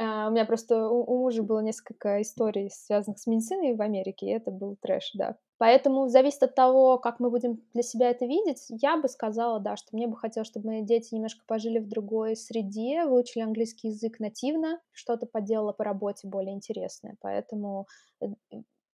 [0.00, 4.26] А, у меня просто у, у мужа было несколько историй, связанных с медициной в Америке,
[4.26, 5.36] и это был трэш, да.
[5.58, 8.64] Поэтому зависит от того, как мы будем для себя это видеть.
[8.70, 12.34] Я бы сказала, да, что мне бы хотелось, чтобы мои дети немножко пожили в другой
[12.34, 17.16] среде, выучили английский язык нативно, что-то поделала по работе более интересное.
[17.20, 17.86] Поэтому
[18.22, 18.28] э,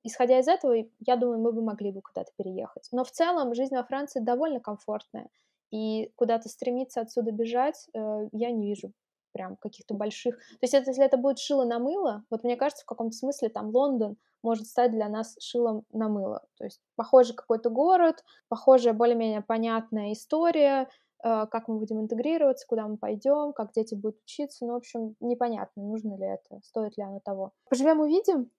[0.03, 0.73] исходя из этого,
[1.05, 2.87] я думаю, мы бы могли бы куда-то переехать.
[2.91, 5.29] Но в целом жизнь во Франции довольно комфортная,
[5.69, 8.91] и куда-то стремиться отсюда бежать э, я не вижу
[9.35, 10.37] прям каких-то больших.
[10.37, 13.49] То есть это, если это будет шило на мыло, вот мне кажется, в каком-то смысле
[13.49, 16.41] там Лондон может стать для нас шилом на мыло.
[16.57, 20.87] То есть похожий какой-то город, похожая более-менее понятная история,
[21.21, 24.65] э, как мы будем интегрироваться, куда мы пойдем, как дети будут учиться.
[24.65, 27.51] Ну, в общем, непонятно, нужно ли это, стоит ли оно того.
[27.69, 28.49] Поживем, увидим.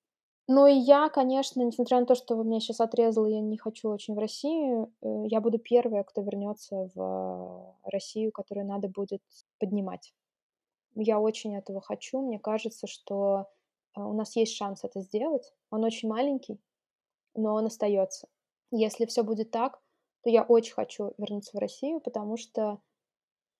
[0.48, 3.88] Ну и я, конечно, несмотря на то, что вы меня сейчас отрезало, я не хочу
[3.88, 9.22] очень в Россию, э, я буду первая, кто вернется в Россию, которую надо будет
[9.58, 10.12] поднимать.
[10.96, 12.20] Я очень этого хочу.
[12.20, 13.46] Мне кажется, что
[13.94, 15.52] а, у нас есть шанс это сделать.
[15.70, 16.58] Он очень маленький,
[17.34, 18.28] но он остается.
[18.70, 19.80] Если все будет так,
[20.22, 22.80] то я очень хочу вернуться в Россию, потому что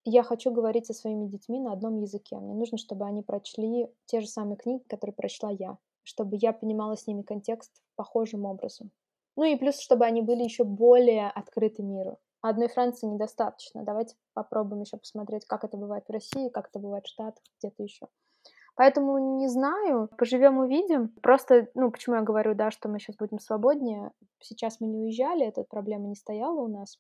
[0.05, 2.39] я хочу говорить со своими детьми на одном языке.
[2.39, 6.97] Мне нужно, чтобы они прочли те же самые книги, которые прочла я, чтобы я понимала
[6.97, 8.91] с ними контекст похожим образом.
[9.37, 12.19] Ну и плюс, чтобы они были еще более открыты миру.
[12.41, 13.83] Одной Франции недостаточно.
[13.83, 17.83] Давайте попробуем еще посмотреть, как это бывает в России, как это бывает в Штатах, где-то
[17.83, 18.07] еще.
[18.77, 21.09] Поэтому не знаю, поживем увидим.
[21.23, 24.13] Просто, ну, почему я говорю, да, что мы сейчас будем свободнее.
[24.41, 26.99] Сейчас мы не уезжали, эта проблема не стояла у нас.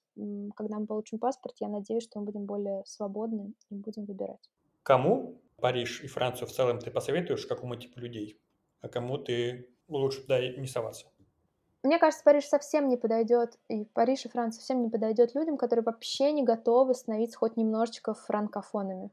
[0.56, 4.50] Когда мы получим паспорт, я надеюсь, что мы будем более свободны и будем выбирать.
[4.82, 8.40] Кому Париж и Францию в целом ты посоветуешь, какому типу людей?
[8.80, 11.06] А кому ты лучше туда не соваться?
[11.82, 15.84] Мне кажется, Париж совсем не подойдет, и Париж и Франция совсем не подойдет людям, которые
[15.84, 19.10] вообще не готовы становиться хоть немножечко франкофонами.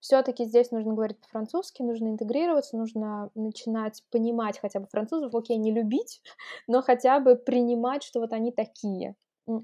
[0.00, 5.72] Все-таки здесь нужно говорить по-французски, нужно интегрироваться, нужно начинать понимать хотя бы французов, окей, не
[5.72, 6.22] любить,
[6.68, 9.16] но хотя бы принимать, что вот они такие.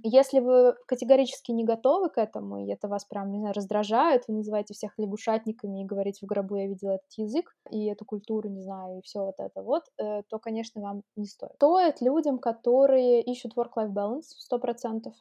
[0.02, 4.34] Если вы категорически не готовы к этому, и это вас прям, не знаю, раздражает, вы
[4.34, 8.62] называете всех лягушатниками и говорите, в грабу я видела этот язык, и эту культуру, не
[8.62, 11.54] знаю, и все вот это вот, э, то, конечно, вам не стоит.
[11.56, 15.14] Стоит людям, которые ищут work-life balance, сто процентов,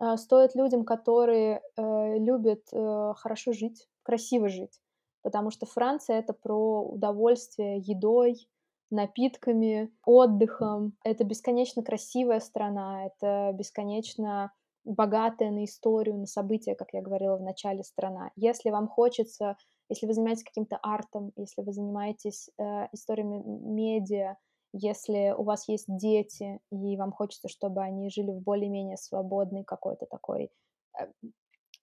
[0.00, 4.80] э, стоит людям, которые э, любят хорошо жить, красиво жить,
[5.22, 8.48] потому что Франция— это про удовольствие едой,
[8.90, 10.94] напитками, отдыхом.
[11.04, 14.52] Это бесконечно красивая страна, это бесконечно
[14.84, 18.30] богатая на историю, на события, как я говорила в начале, страна.
[18.36, 19.56] Если вам хочется,
[19.88, 24.36] если вы занимаетесь каким-то артом, если вы занимаетесь э, историями медиа,
[24.72, 30.06] если у вас есть дети, и вам хочется, чтобы они жили в более-менее свободной какой-то
[30.06, 30.50] такой
[30.98, 31.06] э,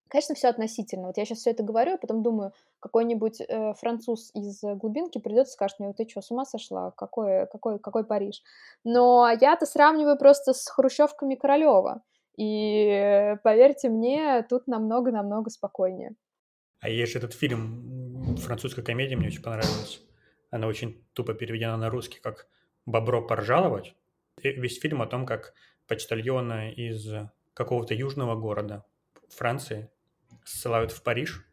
[0.10, 1.08] Конечно, все относительно.
[1.08, 5.48] Вот я сейчас все это говорю, а потом думаю, какой-нибудь э, француз из глубинки придет
[5.48, 6.92] и скажет мне, ты что, с ума сошла?
[6.92, 8.42] Какой, какой, какой Париж?
[8.84, 12.04] Но я-то сравниваю просто с хрущевками Королева.
[12.38, 16.16] И поверьте мне, тут намного-намного спокойнее.
[16.80, 20.02] А есть этот фильм, французская комедия, мне очень понравилась.
[20.52, 22.48] Она очень тупо переведена на русский, как
[22.86, 23.96] «Бобро поржаловать».
[24.42, 25.54] Весь фильм о том, как
[25.88, 27.08] почтальона из
[27.54, 28.86] какого-то южного города
[29.30, 29.90] Франции
[30.48, 31.46] ссылают в Париж,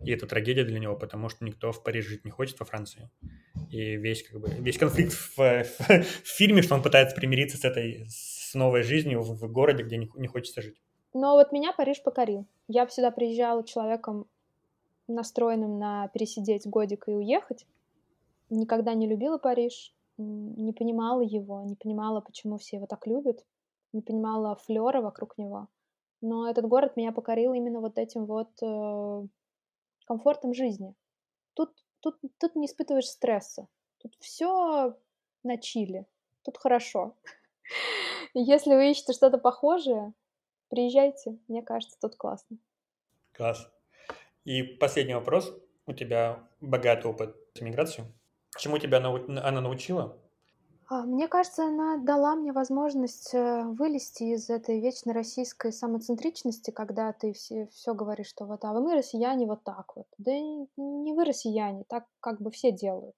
[0.00, 3.10] И это трагедия для него, потому что никто в Париже жить не хочет во Франции.
[3.70, 7.64] И весь, как бы, весь конфликт в, в, в фильме, что он пытается примириться с
[7.64, 10.80] этой с новой жизнью в, в городе, где не, не хочется жить.
[11.12, 12.46] Но вот меня Париж покорил.
[12.68, 14.26] Я сюда приезжала человеком,
[15.08, 17.66] настроенным на пересидеть годик и уехать.
[18.50, 23.44] Никогда не любила Париж, не понимала его, не понимала, почему все его так любят,
[23.92, 25.68] не понимала флера вокруг него.
[26.20, 29.26] Но этот город меня покорил именно вот этим вот э,
[30.06, 30.94] комфортом жизни.
[31.54, 33.68] Тут, тут, тут не испытываешь стресса.
[33.98, 34.96] Тут все
[35.44, 36.06] на чили.
[36.44, 37.16] Тут хорошо.
[38.34, 40.12] Если вы ищете что-то похожее,
[40.68, 41.38] приезжайте.
[41.46, 42.58] Мне кажется, тут классно.
[43.32, 43.70] Класс.
[44.44, 45.54] И последний вопрос.
[45.86, 48.08] У тебя богатый опыт с миграцией.
[48.58, 50.18] Чему тебя она научила?
[50.90, 57.12] А, мне кажется, она дала мне возможность э, вылезти из этой вечной российской самоцентричности, когда
[57.12, 60.06] ты все, все говоришь, что вот, а вы мы россияне вот так вот.
[60.16, 63.14] Да не вы россияне, так как бы все делают.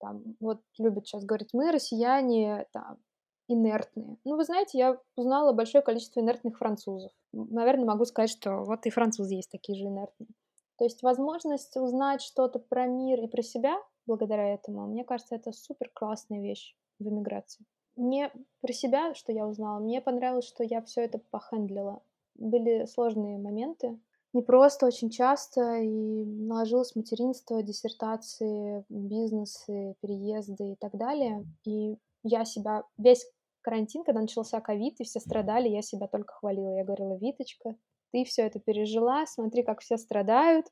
[0.00, 2.98] Там, вот любят сейчас говорить, мы россияне там,
[3.46, 4.16] инертные.
[4.24, 7.12] Ну, вы знаете, я узнала большое количество инертных французов.
[7.32, 10.28] Наверное, могу сказать, что вот и французы есть такие же инертные.
[10.76, 15.52] То есть возможность узнать что-то про мир и про себя благодаря этому, мне кажется, это
[15.52, 17.64] супер классная вещь в эмиграции.
[17.96, 22.02] Мне про себя, что я узнала, мне понравилось, что я все это похендлила.
[22.34, 23.98] Были сложные моменты,
[24.32, 31.44] не просто очень часто, и наложилось материнство, диссертации, бизнесы, переезды и так далее.
[31.66, 33.26] И я себя весь
[33.60, 36.76] карантин, когда начался ковид, и все страдали, я себя только хвалила.
[36.76, 37.76] Я говорила, Виточка,
[38.10, 40.66] ты все это пережила, смотри, как все страдают,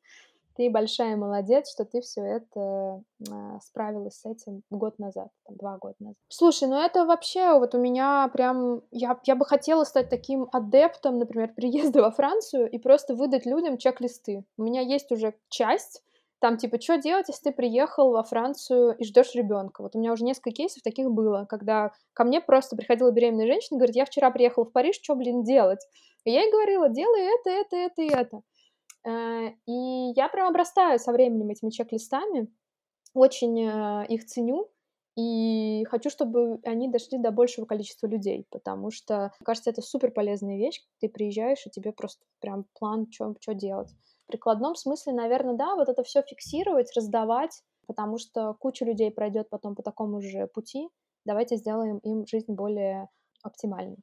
[0.60, 5.78] ты большая молодец, что ты все это э, справилась с этим год назад, там, два
[5.78, 6.16] года назад.
[6.28, 8.82] Слушай, ну это вообще вот у меня прям...
[8.90, 13.78] Я, я бы хотела стать таким адептом, например, приезда во Францию и просто выдать людям
[13.78, 14.44] чек-листы.
[14.58, 16.02] У меня есть уже часть,
[16.40, 19.80] там типа, что делать, если ты приехал во Францию и ждешь ребенка?
[19.80, 23.76] Вот у меня уже несколько кейсов таких было, когда ко мне просто приходила беременная женщина
[23.76, 25.80] и говорит, я вчера приехала в Париж, что, блин, делать?
[26.24, 28.42] И я ей говорила, делай это, это, это и это.
[29.04, 32.48] Э, и я прям обрастаю со временем этими чек-листами,
[33.14, 34.70] очень э, их ценю,
[35.16, 40.56] и хочу, чтобы они дошли до большего количества людей, потому что, кажется, это супер полезная
[40.56, 40.80] вещь.
[41.00, 43.90] Ты приезжаешь, и тебе просто прям план, что делать.
[44.24, 49.50] В прикладном смысле, наверное, да, вот это все фиксировать, раздавать, потому что куча людей пройдет
[49.50, 50.88] потом по такому же пути.
[51.24, 53.08] Давайте сделаем им жизнь более
[53.42, 53.98] оптимальной.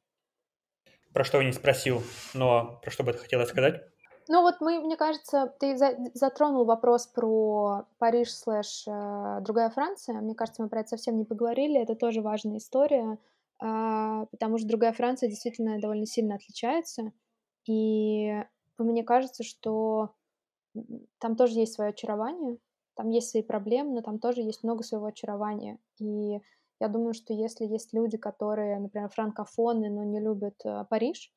[1.12, 2.02] Про что я не спросил,
[2.34, 3.82] но про что бы ты хотела сказать?
[4.30, 5.76] Ну вот мы, мне кажется, ты
[6.12, 10.20] затронул вопрос про Париж слэш э, другая Франция.
[10.20, 11.80] Мне кажется, мы про это совсем не поговорили.
[11.80, 13.18] Это тоже важная история,
[13.58, 17.12] а, потому что другая Франция действительно довольно сильно отличается.
[17.66, 18.44] И
[18.76, 20.14] мне кажется, что
[21.18, 22.58] там тоже есть свое очарование,
[22.96, 25.78] там есть свои проблемы, но там тоже есть много своего очарования.
[25.98, 26.38] И
[26.80, 31.32] я думаю, что если есть люди, которые, например, франкофоны, но не любят э, Париж,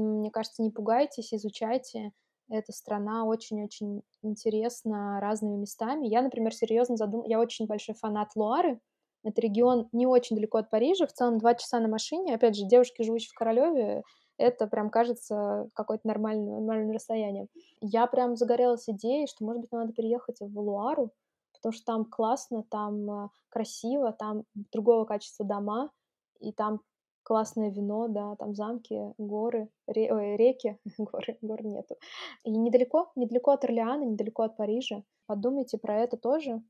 [0.00, 2.12] мне кажется, не пугайтесь, изучайте.
[2.50, 6.06] Эта страна очень-очень интересна разными местами.
[6.06, 7.24] Я, например, серьезно задум...
[7.24, 8.80] Я очень большой фанат Луары.
[9.24, 12.34] Это регион не очень далеко от Парижа, в целом два часа на машине.
[12.34, 14.02] Опять же, девушки, живущие в Королеве,
[14.38, 17.48] это прям кажется какое-то нормальное, нормальное расстояние.
[17.80, 21.10] Я прям загорелась идеей, что, может быть, надо переехать в Луару,
[21.52, 25.90] потому что там классно, там э, красиво, там другого качества дома,
[26.38, 26.80] и там
[27.28, 31.96] классное вино, да, там замки, горы, ре, ой, реки, горы, гор нету.
[32.42, 35.02] И недалеко, недалеко от Орлеана, недалеко от Парижа.
[35.26, 36.62] Подумайте про это тоже.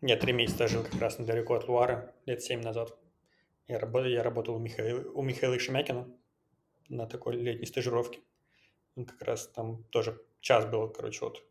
[0.00, 2.96] Я три месяца жил как раз недалеко от Луары, лет семь назад.
[3.68, 6.08] Я работал, я работал у Михаила, у Михаила Шемякина
[6.88, 8.20] на такой летней стажировке.
[8.96, 11.42] Он как раз там тоже час был, короче, от,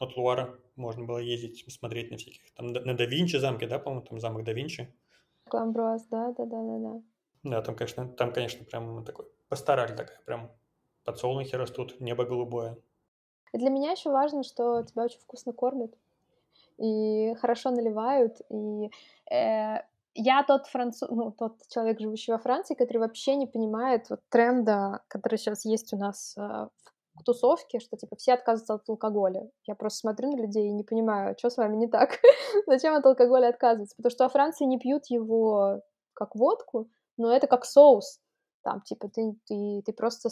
[0.00, 0.58] от Луара.
[0.74, 4.42] Можно было ездить, смотреть на всяких, там на да Винчи замке, да, по-моему, там замок
[4.42, 4.92] да Винчи.
[5.52, 7.02] Амброс, да, да, да, да, да.
[7.42, 10.50] Да, там, конечно, там, конечно, прям такой постарали такая, прям
[11.04, 12.76] подсолнухи растут, небо голубое.
[13.52, 15.94] Для меня еще важно, что тебя очень вкусно кормят
[16.78, 18.40] и хорошо наливают.
[18.48, 18.90] И
[19.30, 19.82] э,
[20.14, 25.02] я тот француз, ну, тот человек, живущий во Франции, который вообще не понимает вот тренда,
[25.08, 26.68] который сейчас есть у нас э,
[27.14, 29.50] в тусовке, что типа все отказываются от алкоголя.
[29.66, 32.18] Я просто смотрю на людей и не понимаю, что с вами не так.
[32.66, 33.96] Зачем от алкоголя отказываться?
[33.96, 35.82] Потому что во Франции не пьют его
[36.14, 36.88] как водку,
[37.20, 38.18] но это как соус.
[38.62, 40.28] Там, типа, ты, ты, ты просто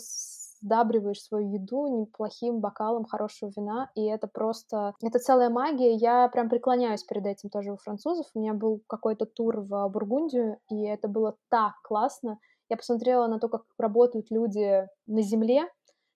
[0.61, 4.95] сдабриваешь свою еду неплохим бокалом хорошего вина, и это просто...
[5.03, 8.26] Это целая магия, я прям преклоняюсь перед этим тоже у французов.
[8.34, 12.39] У меня был какой-то тур в Бургундию, и это было так классно.
[12.68, 15.68] Я посмотрела на то, как работают люди на земле,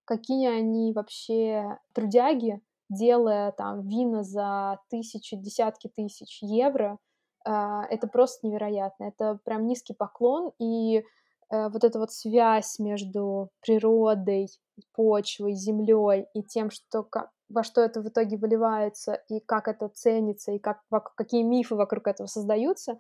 [0.05, 2.61] какие они вообще трудяги,
[2.91, 6.99] делая там вина за тысячи, десятки тысяч евро,
[7.45, 9.05] это просто невероятно.
[9.05, 14.49] Это прям низкий поклон, и э, вот эта вот связь между природой,
[14.95, 17.09] почвой, землей и тем, что
[17.49, 20.81] во что это в итоге выливается, и как это ценится, и как,
[21.15, 22.97] какие мифы вокруг этого создаются,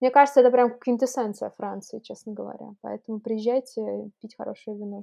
[0.00, 2.74] мне кажется, это прям квинтэссенция Франции, честно говоря.
[2.80, 5.02] Поэтому приезжайте пить хорошее вино.